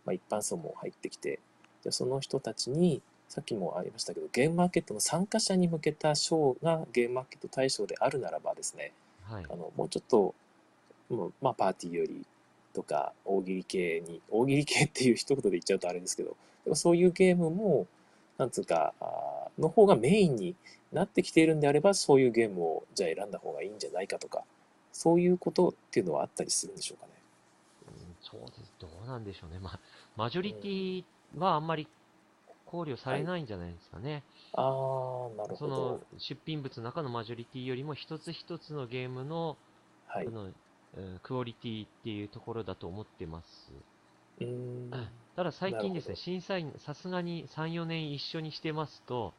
[0.06, 1.40] まあ、一般層も入ってきて、
[1.84, 8.92] じゃあその人たちに、さっきもありましたけど、ゲームマーケットの参加者に向けた賞がゲームマーケット対象であるならばですね、
[9.32, 9.56] えはいあ。
[9.56, 10.36] のもうちょっと、
[11.42, 12.26] まあ、パーティーより
[12.74, 16.36] とか大喜利系に大喜利系っていう一言で言っちゃうとあれですけど
[16.66, 17.88] でもそういうゲームも
[18.38, 18.94] なんつうか
[19.58, 20.56] の方がメインに
[20.92, 24.44] なってきているんであればそういうゲームをじゃあ選んだ方がいいんじゃないかとか
[24.92, 27.12] そういうことっていうのはあったりするんでしょうかね。
[27.88, 28.74] うんそうです。
[28.80, 29.60] どうなんでしょうね。
[29.60, 29.80] まあ、
[30.16, 31.04] マジョリティ
[31.38, 31.88] はあんまり
[32.66, 34.24] 考慮されないんじゃないですかね。
[34.54, 36.02] ああなるほそのど。
[36.18, 39.58] 出品物の中のマジョリティよりも一つ一つのゲームの,、
[40.08, 40.28] はい。
[40.28, 43.72] あのうんクオリティっていうところだと思ってます。
[44.40, 44.92] うーん
[45.36, 49.34] ただ最近ですね、審査員、さすがに3、4年一緒にしてますと、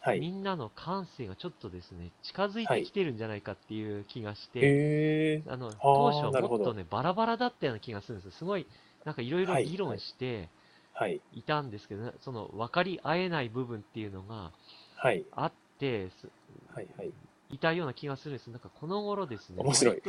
[0.00, 0.20] はい。
[0.20, 8.32] みんなの感性がちょっとですね、近づいてきてるんじゃないかっていう気がして、へえあの当初はもっとね、バラバラだったような気がするんですよ。
[8.32, 8.66] すごい、
[9.04, 10.48] なんかいろいろはい議論して
[10.92, 11.20] はい。
[11.32, 14.52] いたんですけど、ねその分かり合えない部分っていうのが
[14.96, 15.24] はい。
[15.32, 16.30] あって、す
[16.74, 17.12] はいはい。
[17.50, 18.50] いたような気がするんです。
[18.50, 20.02] なんかこの頃ですね、面白い。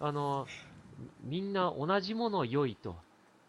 [0.00, 0.46] あの、
[1.22, 2.96] みんな同じものを良いと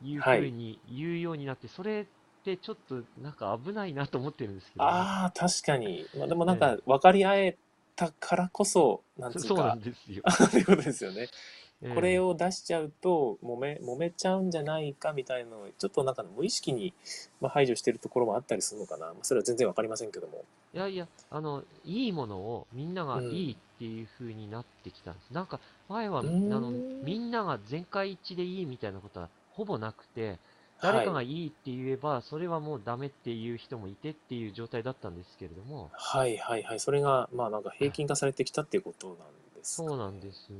[0.03, 0.47] いうふはい。
[0.47, 2.05] うに言うようになって、それっ
[2.43, 7.57] てちょっとなんか危ないなと思ってるんですけど、ああ確かに、まあ、でもなんか分かり合え
[7.95, 10.23] たからこそなんつそううなかんですよ。
[10.51, 11.27] ということですよね。
[11.81, 11.95] ええ。
[11.95, 16.93] これを出しちゃうと揉め揉めちゃうんじゃないかみたいなのをちょっとなんか無意識に
[17.41, 20.45] まあ排除してるところもあったりするのかな、まあ、それは全然わかりませんけども。
[20.73, 23.31] いやいや、あの、いいものをみんながうん。
[23.31, 25.33] いいっていう風になってきたんです。
[25.33, 26.71] なんか、前は、あの、
[27.03, 29.29] みんなが全会一致でいいみたいなことは
[29.59, 30.39] ほぼなくて、
[30.81, 36.79] 誰かがはいいいって言えば、それはもうダメっていう人もいてっていう状態だったんですけれども、はいはいはい。
[36.79, 39.21] それがまあなんか平均化されてきたっていうことなんで
[39.65, 39.83] すか？
[39.83, 40.57] ねそうなんですよ。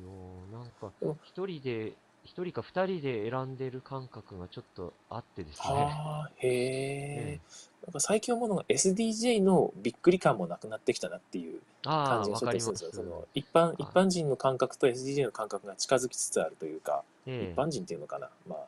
[0.52, 0.92] なんか
[1.24, 1.94] 一人で、
[2.26, 5.66] 一人か二人で選んでる感覚がちょっとあってですね。
[5.70, 6.52] はあへえ。
[6.52, 7.40] ええ。
[7.86, 12.92] なんか最近思うのが SDJ のびっくり感もなくなってきたなっていう感じがわちょっとするんですよ。
[12.92, 13.76] その一般はい。
[13.80, 17.54] 一般人の感覚と SDJ の感覚が近づきつつあるというか、ええ。
[17.54, 18.60] 一般人っていうのかな、まあ、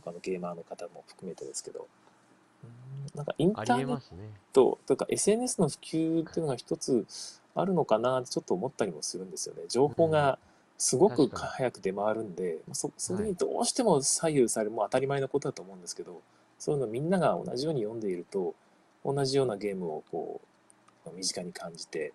[0.00, 1.86] 他のゲーマーの方も含めてですけど、
[2.64, 4.00] うんなんかインターネッ。
[4.52, 7.06] トとか SNS の普及っていうのが一つ
[7.54, 9.62] あるのかなってちょっと思ったりもするんですよね。
[9.68, 10.38] 情報が
[10.78, 16.22] すごく早く出回るんで、そそれはいにどうしても左右される、もう当たり前のことだと思うんですけど、
[16.58, 18.54] そういうのみんなが同じように読んでいると、
[19.04, 20.40] 同じようなゲームをこ
[21.06, 22.12] う、身近に感じて、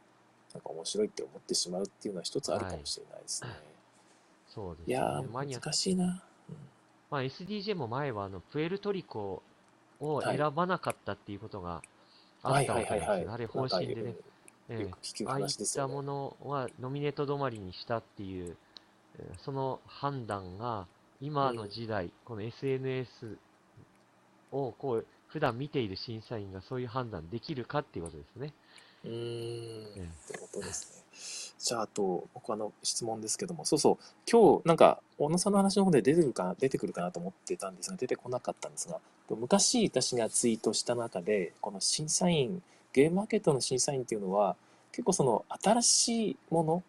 [0.53, 3.49] なんか面白いって思ってしまうっていうのは一つあるかもしれないですね。
[4.47, 5.27] そうですい、やね。
[5.31, 6.23] マニー、ア難しいな。
[7.15, 9.41] まあ、SDJ も前はあのプエルトリコ
[10.01, 11.81] をはい選ばなかったっていうことが
[12.43, 12.73] あはいった。
[12.73, 13.31] わけですよ。
[13.31, 14.15] あれ方針でね。
[14.67, 14.91] ええ
[15.25, 15.45] ああいっ。
[15.73, 18.57] たものはノミネート止まりにしたっていう、
[19.17, 20.87] えーその判断が
[21.21, 23.37] 今の時代、この SNS
[24.51, 28.53] をこう普段見ている審査員がそういう判断できるかっていうことですね。
[29.05, 31.04] うーん、ええってことですね。
[31.57, 38.99] じゃあ、あと、僕あの質問ですけども、そうそう、今日、なんか、小野さんの話の方で出てくるか、出てくるかなと思ってたんですが、出てこなかったんですが、
[39.29, 42.61] 昔私がツイートした中で、この審査員、
[42.93, 44.55] ゲームマーケットの審査員っていうのは、
[44.91, 46.83] 結構その新しいもの、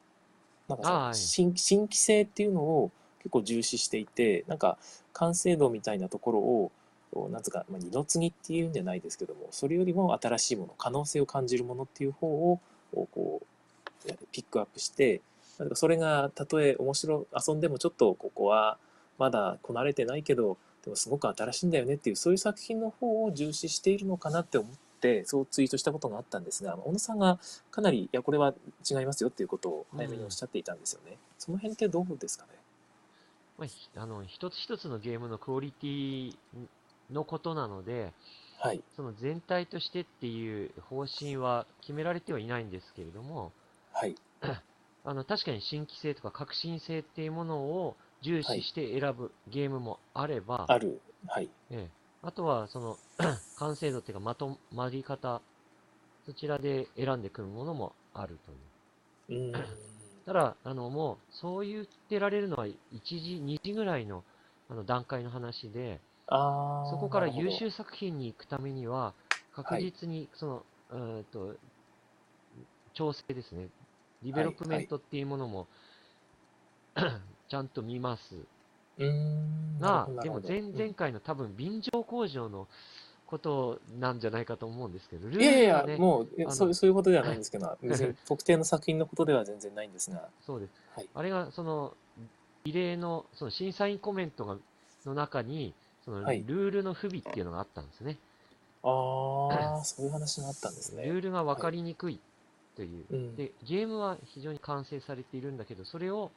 [0.68, 1.14] なんかはい。
[1.14, 4.78] 新新規性っていうのを結構重視していて、なんか
[5.12, 6.72] 完成度みたいなところを
[7.30, 12.60] なんつうか、まあ、二の次っていうんじゃないですけどもそれよりも新しいもの可能性を感じるものっていう方を
[12.92, 13.46] こう
[14.32, 15.20] ピックアップして
[15.58, 18.78] なんかそれがたとえ面白遊んでもちょっとここは
[19.18, 27.38] まだこなれてないけどでもすごく新しいんだよねっていうそういう作品の方を重視しているのかなって思ってそうツイートしたことがあったんですが小野さんが
[27.70, 28.54] かなりいやこれは
[28.88, 32.50] 違いますよっていうことを早めにおっしゃっていたんですよね、うん、その辺ってどうですかね？
[33.58, 36.34] まあ、あの一つ一つのゲームのクオリティ
[37.10, 38.12] のことなので、
[38.58, 43.52] はい、その全体としてっていう方針は決められてはいないんですけれども、
[43.98, 44.14] はい、
[45.04, 51.02] あの確かに新規性とか革新性っていうものを重視して選ぶゲームもあれば、ある。
[51.26, 51.52] はい。
[51.70, 53.00] ええ、あとは、その、
[53.56, 55.46] 完成度っていうか、まとまり方、
[56.24, 58.72] そちらで選んでくるものもあるという。
[59.28, 59.76] うん。
[60.26, 64.26] ただ、あの、もう、そう言ってられるのは、1時、2時ぐらいの、
[64.68, 66.36] あの、段階の話で、あ
[66.82, 69.16] そこから優秀作品に行くためには、
[69.50, 70.66] 確実に、その、
[71.16, 71.58] はい、と、
[72.94, 73.70] 調整ですね。
[74.22, 75.66] ディベロップメントっていうものも、
[77.48, 78.36] ちゃんと見ます。
[78.98, 82.66] が、でも前々回の多分便乗工場の
[83.26, 90.28] ことなんじゃないかと思うんですけど、ルール、ね、いやいや、もうそうそういうことではないんですけど、別に特定の作品のことでは全然ないんですが。
[90.46, 90.72] そうです。
[90.94, 91.94] はい、あれが、その、
[92.64, 94.56] 異例の、その審査員コメントが
[95.04, 98.18] の中に、そのルールの不備っていうのがあったんですね。
[98.82, 101.04] はい、ああ、そういう話があったんですね。
[101.04, 102.20] ルールが分かりにくい
[102.76, 106.30] という、はい、で、ゲームは非常に完成されているんだけど、それを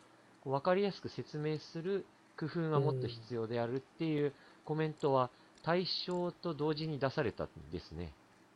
[0.46, 2.06] 分かりやすく説明する
[2.40, 4.34] 工夫がもっと必要であるっていう
[4.64, 5.30] コメントは
[5.64, 8.14] 対象と同時に出されたんですね。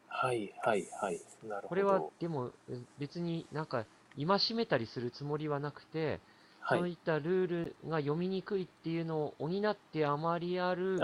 [0.08, 1.20] はいはいはい。
[1.48, 1.68] なるほど。
[1.68, 2.52] これはでも
[2.98, 6.22] 別になんか戒めたりするつもりはなくて、
[6.62, 10.98] はい、そういったルールが読みにくいっていうのを補ってあまりある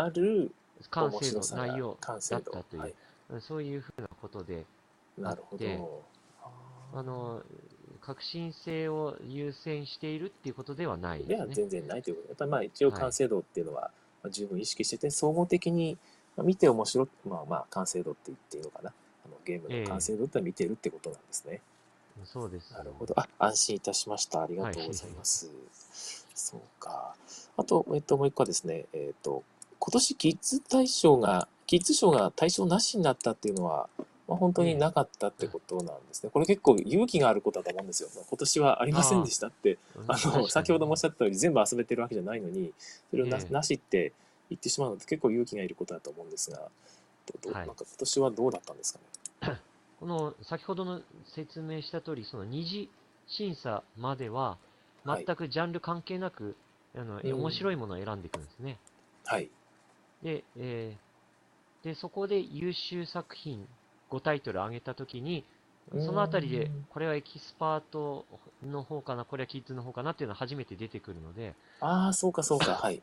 [0.90, 2.94] 感性の内容だったという、はい、
[3.42, 4.66] そういうふうなことで
[5.18, 6.04] なるほど。
[6.94, 7.42] あの、
[8.02, 13.92] 革新性を優先しているっていうことではないです、ね、では全然ないということやっぱりまあ一応完成度っていうのは
[14.32, 15.98] 十分意識してて、はい、総合的に
[16.38, 18.94] 見て面白く、まあまあ完成度って言っていいのかな。
[19.26, 21.62] あのゲームの完成度って見てるってことなんですね。
[22.20, 22.74] えー、そうです。
[22.74, 23.20] なるほど。
[23.20, 24.44] あ、安心いたしました。
[24.44, 25.48] ありがとうございます。
[25.48, 25.56] はい、
[26.34, 27.16] そうか。
[27.58, 29.44] あと、えっと、もう一個はですね、えっと、
[29.80, 33.90] 今年キッズ大賞が、キッズ賞が対象なしになったっていうのは、
[34.30, 36.30] まあ、本当になかったってことなんですね。
[36.32, 38.10] これ結構勇気があることだと思うんですよ。
[38.16, 42.72] まあ、今年はありませんでしたって、あの、先ほどもおっしゃったように全部遊べてるわけじゃないのに、
[43.10, 44.14] それをな,、なしって
[44.52, 46.70] 言ってしまうのって結構勇気がいることだと思うんですが、
[47.42, 49.00] どなんか今年はどうだったんですか
[49.50, 49.58] ね？
[50.00, 51.02] この先ほどの
[51.34, 52.88] 説明した通り、その二次
[53.28, 54.60] 審査までは、
[55.06, 56.56] 全くジャンル関係なく、
[56.94, 58.78] はい、あの、面白いものを選んでいくんですね。
[59.26, 59.50] はい。
[60.22, 63.68] で、えー、で、そこで優秀作品
[64.10, 65.44] 5タイトル上げたときに、
[65.92, 68.26] そのあたりで、これはエキスパート
[68.64, 71.56] の方かな、これはキッズの方かなっていうのは初めて出てくるので。
[71.80, 73.02] ああ、そうかそうか、はい。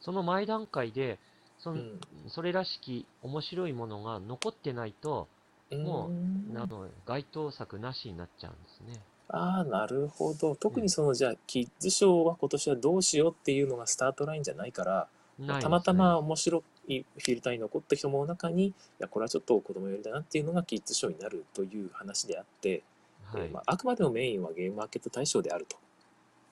[0.00, 1.18] その前段階で、
[1.58, 5.28] その、うん、それらしき面白いものが残ってないと、
[5.72, 6.08] も
[6.52, 9.00] う、あの、該当作なしになっちゃうんですね。
[9.28, 10.56] ああ、なるほど。
[10.56, 15.08] 特にその、じゃあ、キッズ賞は今年はどうしようっていうのがスタートラインじゃないから、
[15.38, 22.82] ね、たまたま面白いフィルターに残った人も中にいやこれはちょっと子供寄りだなっていうのがキッズ賞になるという話であって、
[23.24, 25.76] はい、まあ、あくまでもメインはゲームマーケット対象であると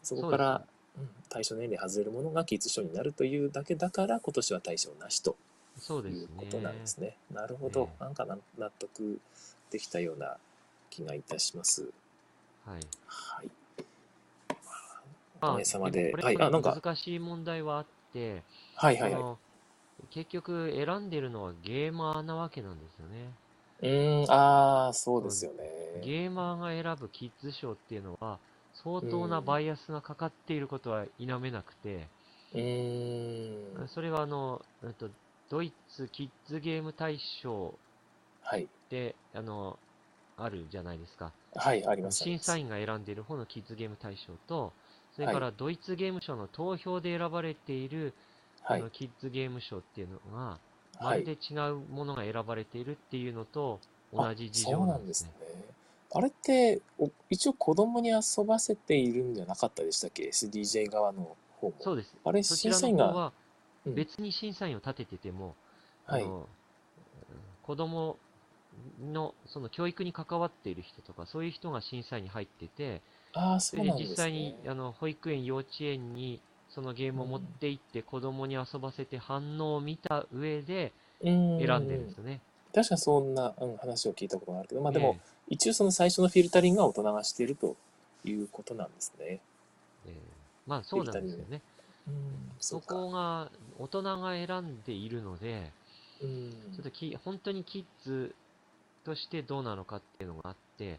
[0.03, 0.63] そこから、
[0.99, 5.37] うん、対象年齢外れるものがキッズ賞になるというだけだから今年は対象なしと
[5.89, 7.17] いうことなんですね。
[7.29, 8.27] すねなるほど、なんか
[8.59, 9.19] 納得
[9.71, 10.37] できたような
[10.91, 11.91] 気がいたします。
[12.67, 12.81] はい。
[13.07, 13.51] はい。
[15.41, 16.13] まあ、おかげさまで。
[16.13, 16.79] はい、あ、なんか。
[16.83, 18.43] 難しい問題はあって、
[18.75, 19.52] はいはいはい。
[20.11, 23.35] 結局選んでるのはゲーマーなわけなんですよね。
[23.81, 26.01] うーん、ああ、そうですよね。
[26.05, 28.39] ゲーマーが選ぶキッズ賞っていうのは、
[28.83, 32.09] 相当なバイアスがかかっていることは否めなくて、
[32.55, 33.89] うーん。
[33.89, 35.09] それはあの、えっと、
[35.51, 37.75] ドイツキッズゲーム大賞
[38.43, 38.69] はい。
[38.91, 39.79] で、あの、
[40.37, 41.33] あるじゃないですか。
[41.55, 42.25] はい、あります。
[42.25, 44.73] 審査員が選んでいる方のキッズゲーム大賞と、
[45.15, 48.15] それからドイツゲーム賞の投票で選ばれている
[48.63, 50.59] はい、キッズゲーム賞っていうのが、
[51.01, 53.81] まるで違うものが選ばれているっていうのと
[54.13, 55.33] 同じ事情なんですね。
[55.41, 55.63] あね
[56.15, 56.81] あれって
[57.31, 61.75] 一応子供に遊ばせているんじゃなかったでしたっけ ?SDJ 側の方も。
[61.81, 62.15] そうです。
[62.25, 63.07] あれ審査員が。
[63.07, 63.33] は
[63.87, 65.57] 別に審査員を立ててても、
[66.09, 66.43] うん、
[67.63, 68.17] 子供
[69.01, 73.03] のその教育に関わっている人とか、そういう人が審査員に入ってて、
[73.33, 76.41] あそうなんです、ね、実際にあの保育園、幼稚園に
[76.75, 80.93] そのゲームを持って行って子供に遊ばせて反応を見た上で
[81.23, 82.41] うん選んでるんですよね。
[82.75, 87.77] 確かにそんな、うん、話を聞いたことがあるけど、まあでも、え一応その最初のフィルタリングは大人がしていると
[88.25, 89.25] いうことなんですね。
[89.27, 89.41] え
[90.07, 90.15] ええ
[90.67, 91.61] まあそうなんですよね。
[92.09, 92.15] うん、
[92.59, 92.95] そか。
[92.95, 95.71] こが大人が選んでいるので、
[96.23, 98.35] うんちょっとき本当にキッズ
[99.05, 100.99] としてどうなのかっていうのがあって、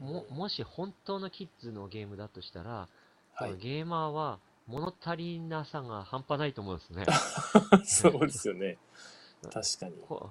[0.00, 2.88] ももし本当のキッズのゲームだとしたら、
[3.34, 3.56] はい。
[3.58, 7.04] ゲーマーは物足りなさが半端ないと思うんですね。
[7.84, 8.78] そうですよね。
[9.52, 9.92] 確かに。
[10.06, 10.30] こ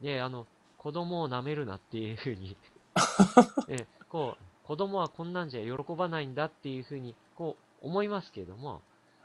[0.00, 0.46] で、あの、
[0.78, 2.56] 子供を舐めるなっていうふうに、
[3.68, 8.82] えこう、子供はこんなんじゃ喜ばないんだっていうふうに、こう、思いますけれども、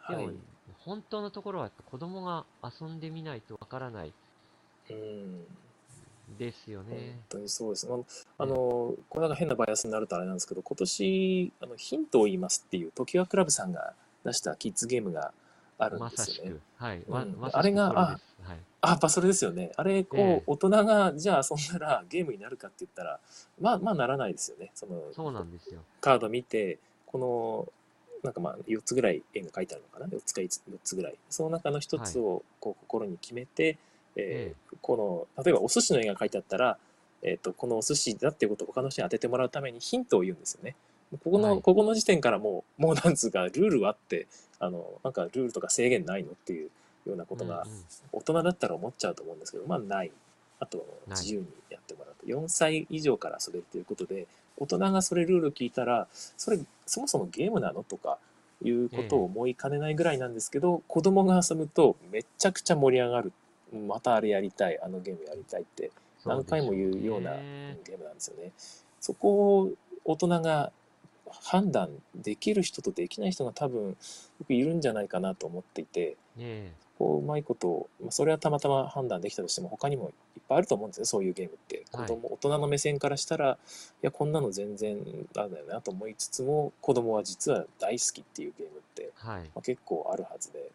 [0.09, 0.35] でも、はい。
[0.79, 4.13] 本当のところは子供が遊んでみないとわからない
[4.89, 5.45] うん。
[6.37, 7.19] ですよ本ね。
[7.27, 7.87] 当にそうです。
[7.87, 8.05] あの、
[8.37, 8.55] あの
[9.09, 13.93] これなんか変なバイアスになるとあれなんですけど、今年、あのヒントを言いますっていう、時はクラブさんが
[14.25, 15.31] 出したキッズゲームが
[15.77, 16.55] あるんまですよね。
[16.77, 16.97] はい。
[17.07, 18.57] うんあれがそですはい。
[18.81, 19.71] あ、やっぱそれですよね。
[19.75, 23.19] あれ、こう、ええ大人が、じゃあ遊んだらゲームになるかって言ったら、
[23.59, 24.71] まあ、まあならないですよね。
[24.75, 25.81] その、そうなんですよ。
[26.01, 27.67] カード見て、この、
[28.23, 31.15] なんかまあ、4つぐらい絵が書いてあるのかな ?4 つか5つ ,4 つぐらい。
[31.29, 33.77] その中の1つを、こう、心に決めて、
[34.15, 36.77] えーこの、例えばお寿司の絵が書いてあったら、
[37.21, 40.75] えっ、と、このお寿司だっていうことを他の人に当ててもらうためにヒントを言うんですよね。
[41.23, 44.27] ここの、はいここの時点からもう、もうなんつうか、ルールはあって、
[44.59, 46.69] あの、なんかルールとか制限ないのっていう
[47.05, 50.11] ようなことがうんうん大人だったら思っちゃうと思うんですけど、まあない。
[50.59, 52.25] あと自由にやってもらうと。
[52.25, 58.17] 4歳以上から遊べるということで、大人がそれルール聞いたら、それそもそもゲームなのとか
[58.63, 63.31] いうことを思いかねないぐらいなんですけど、子供が遊ぶとめちゃくちゃ盛り上がる。
[63.87, 65.91] またあれやりたい、あのゲームやりたいって
[66.25, 68.51] 何回も言うようなゲームなんですよね。
[68.99, 69.71] そこを
[70.03, 70.71] 大人が
[71.33, 73.95] 判断できる人とできない人が多分
[74.39, 81.85] 僕いるんじゃないかなと思っていて、ねこううまいこと、まあ、それはたまたま判断できたとしても他にもいっぱいあると思うんですよそういうゲームって。
[81.93, 82.07] 子はい。
[82.07, 83.57] 供、大人の目線からしたらい
[84.01, 84.97] やこんなの全然
[85.31, 89.43] ダメだよなと思いつつも子供は実は大好きっていうゲームって、はい。
[89.43, 90.71] まあ、結構あるはずで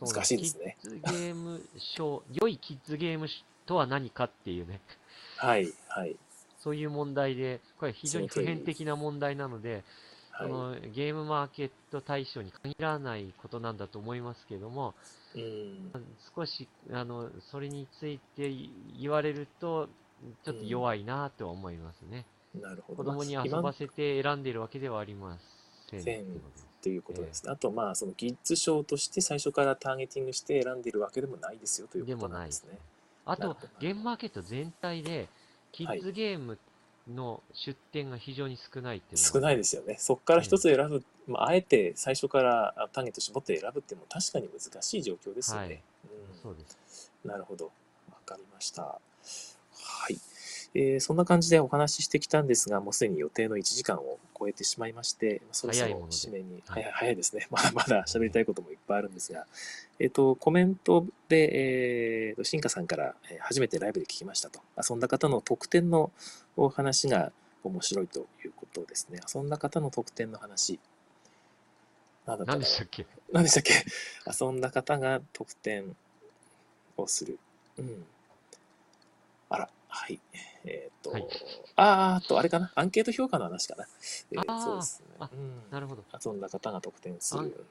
[0.00, 0.76] 難しいですね。
[0.82, 3.28] キッズゲーム賞、良いキッズゲーム
[3.66, 4.80] とは何かっていうね、
[5.38, 6.16] はいはい
[6.62, 9.82] そういう問題で、これ非常に普遍的な問題なので、
[10.32, 14.94] はのゲームマーケット対象に限らないことなんだと思いますけども、
[15.34, 15.92] うん。
[16.34, 18.52] 少し、あの、それについて
[18.98, 19.88] 言われると、
[20.44, 22.26] ちょっと弱いなとは思いますね。
[22.54, 23.04] なるほど。
[23.04, 25.38] 子供に遊今ばせて選んでいるわけではありま
[25.90, 26.26] せん。
[26.82, 32.78] ということですね、あとまあそのキッズ賞として最初からターゲティングして選んでいるわけでもないですよということなんですね。
[33.26, 35.28] あとゲームマーケット全体で、
[35.72, 36.58] キッズゲーム
[37.08, 39.96] の出店が非常に少ないっていうのは少ないですよね。
[39.98, 45.66] そこから一つ選ぶ、まあ、あえて最初からあターゲット絞って選ぶっても確かに難しい状況ですよね。
[45.66, 45.82] はい
[46.42, 47.12] そうです。
[47.24, 47.66] うん、なるほど。
[47.66, 47.70] わ
[48.24, 48.82] かりました。
[48.82, 48.98] は
[50.08, 50.16] い。
[50.74, 57.46] えーそんな感じでお話ししてきたんですが、もうすでに予定の1時間を超えてしまいまして、そろそろ締めに、はい早い早いですね。
[57.50, 59.46] まだまだ喋りたいこともいっぱいあるんですが、
[59.98, 64.60] えっ、と、コメントで、えーと、新華さんから、えー初めてライブで聞きましたと。
[64.76, 66.12] 遊んだ方の特典の
[66.56, 67.32] お話が
[67.64, 69.20] 面白いということですね。
[69.34, 70.78] 遊んだ方の特典の話。
[72.26, 73.06] 何でしたっけ？
[73.32, 73.72] 何でしたっけ？
[74.44, 75.96] 遊んだ方が得点
[76.96, 77.38] をする。
[77.78, 78.06] うん。
[79.48, 80.18] あら、はい。
[80.64, 81.26] えっ、と、はい
[81.76, 82.72] あーあと、あれかな？
[82.74, 83.86] アンケート評価の話かな？
[84.32, 85.28] えーそうですね。
[85.70, 86.04] なるほど。
[86.24, 87.64] 遊んだ方が得点する。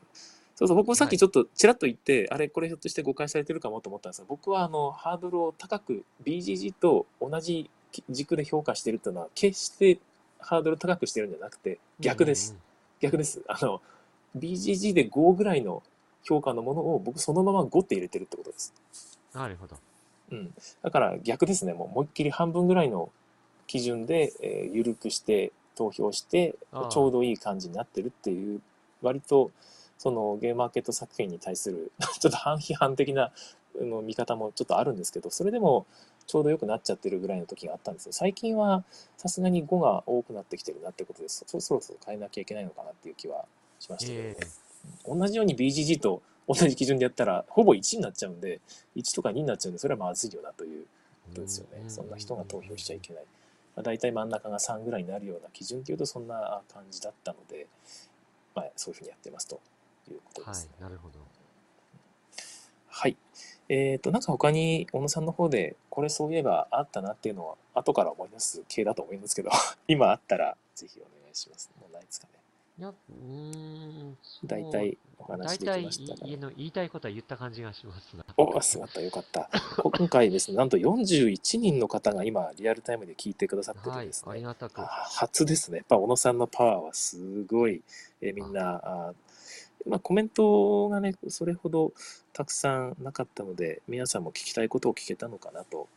[0.55, 7.69] そうそう、僕もさっはいきちょっとちらっと言って、あれ、これひょっとして誤解されてるかもと思ったんですが、僕はあの、ハードルを高く、BGG と同じ
[8.09, 9.99] 軸で評価してるっていうのは、決して
[10.39, 12.53] ハードル高くしてるんじゃなくて、逆です。
[12.53, 12.59] うん
[13.01, 13.41] 逆です。
[13.47, 13.81] あの、
[14.37, 15.81] BGG で5ぐらいの
[16.23, 18.73] 評価のものを僕そのまま5って入れてるってことです。
[19.33, 19.77] うんなるほど。
[20.31, 20.53] うん。
[20.81, 21.73] だから逆ですね。
[21.73, 23.09] もう思いっきり半分ぐらいの
[23.67, 26.55] 基準で、えー緩くして投票して
[26.89, 28.61] ちょうどいい感じになってるっていう、
[29.01, 29.51] 割と
[29.97, 33.31] そのゲームマーケット作品に対する ちょっと反批判的な
[33.79, 35.85] あの見方もちょっとあるんですけど、それでも
[36.27, 38.13] ちょうど良くなっちゃってるぐらいの時があったんですよ。
[38.13, 38.83] 最近は
[39.17, 41.43] さすがに5が多くなってきてるなってことです。
[41.47, 43.45] そそろそろ変えなきゃいけないのかなっていう気は
[43.79, 44.35] しましたけどね。
[44.39, 44.69] え
[45.05, 48.59] 同じように BGG と同じ基準でやったら、ほぼ1になっちゃうんで、
[48.95, 50.85] 1とか2になっちゃうんで、それはまずいよなという
[51.27, 51.83] ことですよね。
[51.87, 53.23] そんな人が投票しちゃいけない。
[53.75, 57.67] まあ、大体真ん中が3ぐらいになるような基準っていうと、そんな感じだったので、
[58.55, 59.61] まあ、そういうふうにやってますと
[60.09, 60.71] いうことはですね。
[60.79, 61.19] い、なるほど。
[62.87, 63.15] はい。
[63.69, 69.51] えっ、と、なんか他に、小野さんの方で、これそういえばあったなっていうのは、後から思い出す系だと思いますけど、
[69.87, 71.69] 今あったら、ぜひお願いします。
[71.79, 71.88] ね。
[72.79, 78.23] いや、うーん、大体お話でき大体ましたかいの言いたいことは言った感じがしますが。
[78.37, 79.49] お、すまった、よかった。
[79.81, 84.31] こ今回ですね、なんと41人の方が今、リアルタイムで聞いてくださってるはいんです、ね。
[84.31, 84.79] ありがたく。
[84.79, 85.79] あ初ですね。
[85.79, 87.81] やっぱ小野さんのパワーはすごい、
[88.21, 89.13] えーみんな、あ
[89.85, 91.91] まあ、コメントがね、それほど
[92.31, 95.89] たくさんなかったので、皆さんも聞きたいことを聞けたのかなと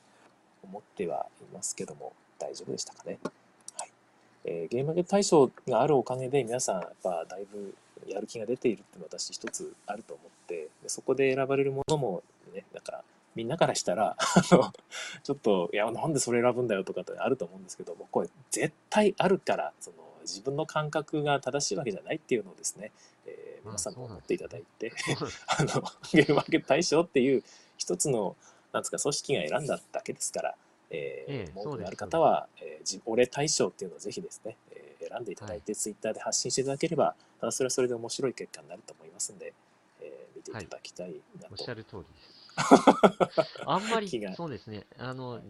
[0.64, 3.20] 思ってはいますけども、大丈夫でしたかね。
[4.44, 7.74] はいえーゲームマーケット大賞があるおかげで、皆さん、やっぱだいぶ
[8.06, 12.22] やる気が出ているっていうのは私一つあると思って、でそこで選ばれるものも
[12.54, 22.92] ね、なんか、みんなからしたら、 ちょっと、いや、なんでそれ選ぶんだよとかってあると思うんですけども、これ絶対あるから、その、自分の感覚が正しいわけじゃないっていうのをですね、
[23.26, 24.92] えーまあ皆さんも思っていただいて、
[25.46, 25.82] あの、
[26.12, 27.44] ゲームマーケット大賞っていう
[27.76, 28.36] 一つの、
[28.72, 30.56] なんですか、組織が選んだだけですから、
[30.92, 39.52] えーええ文句がある方は、えーじ俺大賞っていうのをぜひですね、えー選んでいただいて、ツイッターで発信していただければ、ただそれはそれで面白い結果になると思いますんで、
[40.00, 41.48] えー見ていただきたいなと。
[41.50, 42.42] おっしゃる通りです。
[43.66, 44.86] あんまりそうですね。
[44.98, 45.40] あの、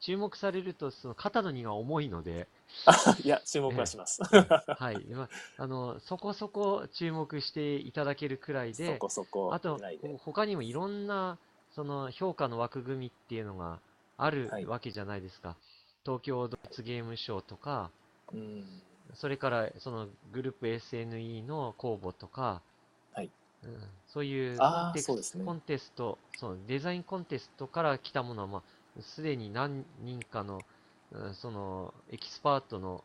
[0.00, 2.48] 注目されると、その肩の荷が重いので、
[3.22, 4.20] いや、注目はします。
[4.24, 5.04] はい。
[5.14, 9.80] まあ、あの、そこそこ注目していただけるくらいそで、こそこあと
[10.18, 11.38] 他にもいろんな、
[11.74, 13.80] その評価の枠組みっていうのが
[14.22, 15.56] あるはいわけじゃないですか。
[16.04, 17.90] 東京ドイツゲームショウとか、
[18.32, 18.64] うん。
[19.14, 22.62] それからそのグループ SNE の公募とか、
[23.14, 23.30] はい
[23.64, 33.04] うん、そういうコンテスト、そのデザインコンテストから来たものは、まあ、すでに何人かの、うんそのエキスパートの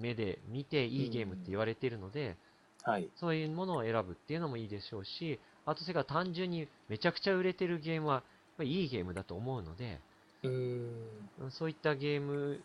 [0.00, 2.36] 目で見ていいゲームって言われているので、
[2.84, 3.08] はい。
[3.16, 8.22] そういうものを選ぶっていうのもいいでしょうし、あとそれから単純にめちゃくちゃ売れてるゲームは、
[8.60, 9.90] いいゲームだと思うので、うーん。
[9.90, 10.07] うん
[10.42, 12.60] そういったゲーム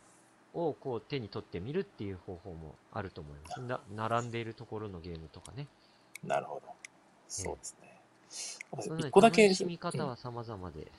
[0.54, 3.62] をこう手に取ってみるっていう方法もあると思います。
[3.62, 5.68] な並んでいるところのゲームとかね。
[6.24, 6.74] なるほど。
[7.28, 8.00] そうですね。
[8.82, 10.92] そのね一個だけ、楽しみ方うんは様々で。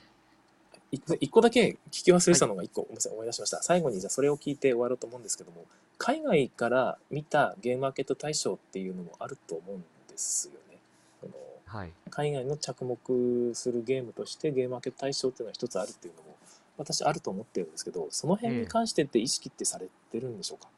[0.91, 3.61] 一個だけ聞き忘れてたのが一個、ごめんなさい、思い出しました。
[3.63, 5.65] 最後にじゃあそれを聞いて終わろうと思うんですけども、
[5.97, 10.77] 海外から見たゲームマーケット大賞っていうのもあると思うんですよね。
[11.21, 11.33] その
[11.65, 11.91] はい。
[12.09, 16.35] 海外の着目するゲームとしてゲームマーケット大賞っていうのは一つあるっていうのも、
[16.77, 20.69] 私あると思ってるんですけど、その辺に関してって意識ってされてるんでしょうか、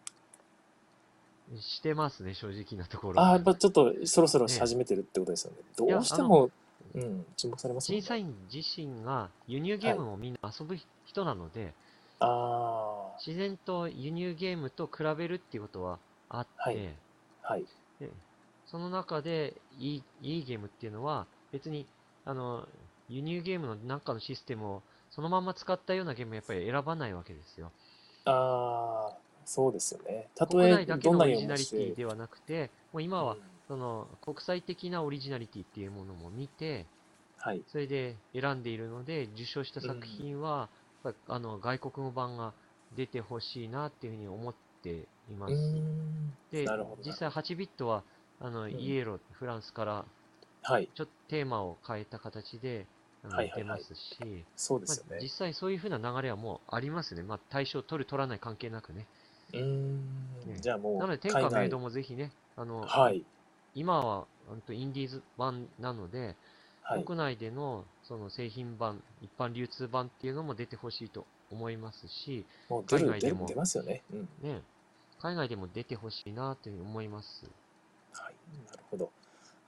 [1.60, 3.22] してますね、正直なところ。
[3.22, 5.58] ああ、やっぱちょっとそろそろし始めてるってことですよね。
[5.78, 6.52] どうしても、
[6.94, 8.02] うん、注目されますね。
[8.02, 11.74] 審査員自身が輸入ゲームをみんな遊ぶ人なので、
[12.20, 16.96] あ自然と輸入ゲームと比べるっていうことはあって、はい
[17.44, 17.66] あ、はい。
[18.00, 18.10] で
[18.66, 21.86] その中でいいいいゲームっていうのは別に
[22.26, 22.68] あの
[23.10, 24.82] 輸入ゲームの中のシステムを
[25.18, 27.72] そのまま使ったようなゲームはやっぱり選ばないわけですよ。
[28.26, 30.28] ああ、そうですよね。
[30.36, 31.96] たと国えどんなにリジナリティ。
[31.96, 36.86] ではなくて、もう今はうんその国際的なオリジナリティっていうものも見て、
[37.40, 37.64] はい。
[37.68, 40.70] それで選んでいるので、受賞した作品は、
[41.04, 42.54] やっぱあの外国語版が
[42.96, 44.54] 出てほしいなっていうふうに思っ
[44.84, 45.56] ています。
[46.52, 46.68] で
[47.04, 48.04] 実際8ビットは、
[48.40, 50.06] あの、んイエロー、フランスから
[50.62, 50.90] はい。
[50.94, 52.86] ちょっとテーマを変えた形で、
[53.24, 55.30] あのはいはいはい出ますし、そうですよねまあ実。
[55.30, 57.24] 際そういうふうな流れはもうありますね。
[57.24, 59.06] まあ、対象取る取らない関係なくね。
[59.54, 59.98] うーん。
[60.48, 63.24] ねじゃあもう、なので、天下明堂もぜひね、あの、はい。
[63.76, 64.26] 今は、
[64.70, 66.36] インディーズ版なので、
[66.82, 67.04] はい。
[67.04, 72.46] 国内でのその製品版、一般流通版っていうのも出てほしいと思いますし、
[72.88, 74.04] 海外でも出る、出ますよね。
[74.12, 74.30] うん。
[74.42, 74.62] ね、
[75.20, 77.44] 海外でも出てほしいなというふうに思います。
[78.14, 78.36] はい。
[78.66, 79.12] なるほど。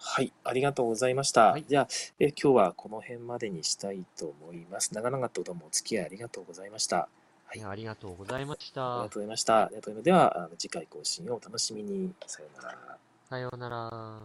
[0.02, 0.32] はい。
[0.46, 1.48] ありがとうございました。
[1.52, 1.88] はいじゃあ、
[2.20, 4.94] え今日はこの辺までにしたいと思います。
[4.94, 7.10] 長々とどうもお付き合いありがとうございました。
[7.46, 9.16] はいありがとうございましありがとうた。
[9.16, 9.70] ございました。
[10.02, 12.14] では、あの次回更新をお楽しみに。
[12.28, 12.98] さようなら。
[13.30, 14.20] さようなら。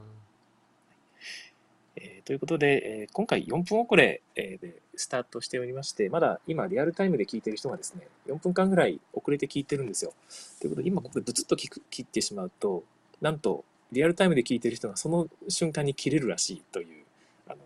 [1.96, 10.12] えーということで、えー今回4分遅れ、えーでスタートしておりまして、まだ今リアルタイムで聞いてる人がですね、4分間ぐらい遅れて聞いてるんですよ。
[10.60, 12.84] ということで、今ここでブツッと切ってしまうと、
[13.20, 13.64] なんと
[13.94, 17.04] リアルタイムで聞いてる人がその瞬間に切れるらしいという、
[17.48, 17.56] あの、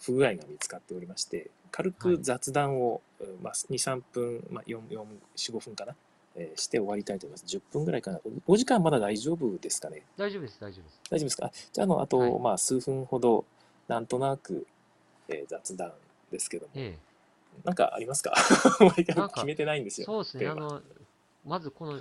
[0.00, 5.04] 不具合が見つかっておりまして、軽く雑談を、うんまあ、2、3分、まあ、4、4、
[5.36, 5.94] 4、5分かな、
[6.34, 7.56] えーして終わりたいと思います。
[7.56, 8.20] 10分ぐらいかな？
[8.46, 10.02] お時間まだ大丈夫ですかね？
[10.16, 11.00] 大丈夫です、大丈夫です。
[11.10, 11.52] 大丈夫ですか？
[11.72, 13.44] じゃあ、あの、あと、はいまあ、数分ほど、
[13.88, 14.66] なんとなく、
[15.28, 15.92] えー雑談
[16.32, 16.96] ですけども、え
[17.64, 18.32] なんかあります か？
[19.34, 20.06] 決めてないんですえ、よ。
[20.06, 20.46] そうですね。
[20.48, 20.80] あの、
[21.44, 22.00] まずこの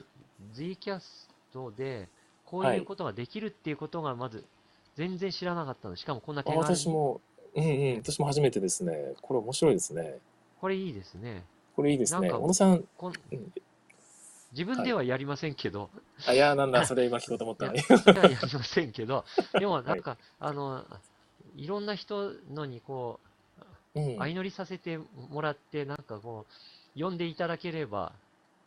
[0.54, 2.08] Z キャストで、
[2.50, 4.44] こうはいいうことができるっていうことが、まず、
[4.96, 5.96] 全然知らなかったの。
[5.96, 6.76] しかもこんな手あ軽に。
[6.76, 7.22] 私も、
[7.56, 9.14] うんうん、私も初めてですね。
[9.22, 10.18] これ面白いですね。
[10.60, 11.44] これいいですね。
[11.76, 12.22] これいいですね。
[12.22, 13.54] なんか小野さん、こんうん
[14.52, 15.90] 自分ではやりませんけど、
[16.26, 17.80] あ、いや、なんだ、 それ今聞こうと思ったのに。
[17.80, 19.24] いややりませんけど、
[19.60, 20.84] でもなんか、あの、
[21.56, 23.20] いろんな人のにこ
[23.96, 24.18] う、うん。
[24.18, 25.00] 相乗りさせて
[25.30, 26.46] もらって、なんかこ
[26.96, 28.14] う、呼んでいただければ、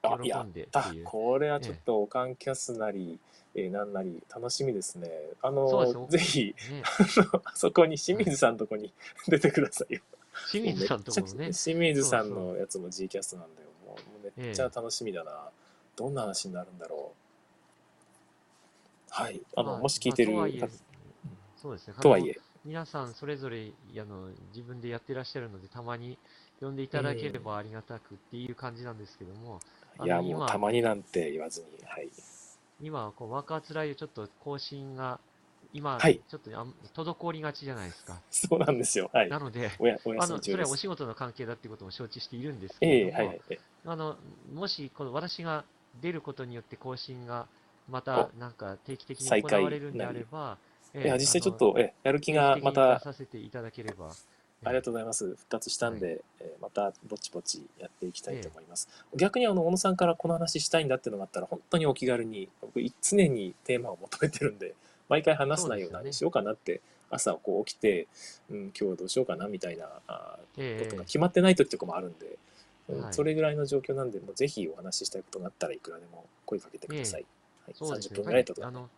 [0.02, 1.04] あ、喜やんでってあいう。
[1.04, 3.18] これはちょっとおかんキャスなり、
[3.55, 5.11] えーなんなり楽しみですね。
[5.43, 6.83] あの、ぜひ、ね、
[7.45, 8.93] あそこに清水さんのとこに
[9.29, 10.01] 出てくださいよ。
[10.51, 13.69] 清水さんとこもね清水さんのやつも G キャストなんだよ。
[13.87, 13.99] も
[14.37, 15.51] うめっちゃ楽しみだな。
[15.97, 17.23] どんな話になるんだろう。
[19.11, 19.43] はい。
[19.55, 20.49] あの、まあもし聞いてるまあ
[21.57, 21.95] そうですね。
[22.01, 26.16] とはいえ、皆さんそれぞれあの自分でやってらっしゃるので、たまに
[26.61, 29.61] 呼んでいただければありがたくっていう感じなんですけども、
[29.99, 32.09] あのいや、もう今たまになんて言わずに、はい。
[32.82, 35.20] 今、こうワーカーツライをちょっと更新が、
[35.72, 38.18] 今、はいちょっとあん滞りがちじゃないですか。
[38.30, 39.10] そうなんですよ。
[39.12, 39.30] はい。
[39.30, 39.70] なので、
[40.18, 40.42] あの。
[40.42, 43.40] それはお仕事の関係だっていうことも承知しているんですけええれども、はいはい。
[43.50, 44.16] えあの、
[44.54, 45.64] もし、この私が
[46.00, 47.46] 出ることによって更新が、
[47.88, 50.56] また、なんか定期的に行われるんであれば、
[50.94, 54.10] えいや、実際ちょっあと、えやる気のがまたさせていただければ、
[54.64, 55.26] ありがとうございます。
[55.30, 58.89] 復活したんで、えーまたぼちぼちやっていきたいと思います。
[59.16, 64.74] 逆にあの小野さんからこの話したいんだっていうのがあったら、本当にお気軽に、僕常にテーマを求めてるんで、
[65.09, 66.80] 毎回話す内容何しようかなって、
[67.10, 68.06] 朝こう起きて、
[68.51, 70.40] うん、今日はどうしようかなみたいなこ
[70.89, 72.39] とが決まってない時とかもあるんで、
[72.89, 73.12] うんはい。
[73.14, 77.26] それぐらいの状況なんで、もうぜひお話ししたいことがあったらいくらでも声かけてください。
[77.66, 78.16] はい、30そうですね。
[78.16, 78.55] 分ぐらいと。
[78.55, 78.89] か、あの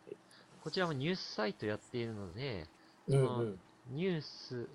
[0.62, 2.66] こちらもニュースサイトやっているので、
[3.08, 3.58] うんうん、
[3.90, 4.68] ニュース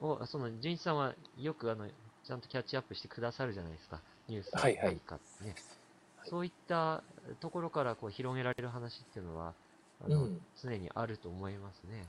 [0.00, 1.88] を、その、純一さんはよくあの、
[2.24, 4.00] ちゃんとキャッチアップしてくださるじゃないですか。
[4.28, 4.86] ニュースはいはい。
[4.86, 5.54] 何かね。
[6.16, 6.28] はい。
[6.28, 7.02] そういった
[7.40, 9.54] ところからこう広げられる話っていうのは、
[10.04, 10.40] あのうん。
[10.60, 12.06] 常にあると思いますね。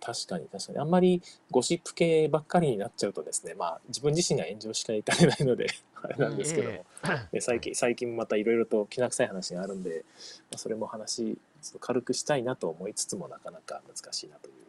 [0.00, 0.78] 確かに確かに。
[0.78, 5.66] あんまりゴシップ系ばっかりになっちゃうとですねまあ自分自身が炎上しかいかれないので
[6.02, 10.04] あれなんですけども、えで最近最近またいろいろときな臭い話があるんで、
[10.50, 11.38] まあ、それも話
[11.78, 14.54] 軽くしたいなと思いつつもなかなか難しいなという。
[14.54, 14.59] え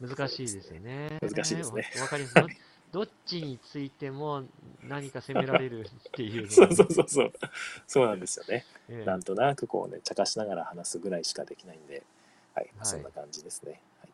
[0.00, 1.18] 難しいですよね。
[1.22, 1.90] 難しいですね。
[1.96, 2.34] わわかります。
[2.34, 2.48] ど
[2.92, 4.44] どっちについても
[4.82, 7.32] 何か責められるっていうの そうそうそうそう。
[7.86, 9.04] そうなんですよね、ええ。
[9.04, 12.04] なんとなくこうね茶化しながら話すぐらいしかできないんで。
[12.54, 12.86] はい、まあはい。
[12.86, 14.10] そんな感じですね、はい。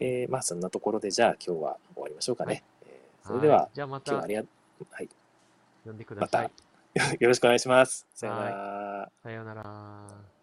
[0.00, 0.24] ええ。
[0.26, 2.62] ーまあそんなところでじゃあ今日は終わりましょうかね、はい。
[2.82, 4.42] えーえそれではじゃあまた今日はありが
[4.90, 5.08] はい。
[5.84, 6.50] 呼んでください。
[7.20, 8.06] よろしくお願いします。
[8.14, 8.52] さようなはい。
[8.52, 10.37] らさようなら。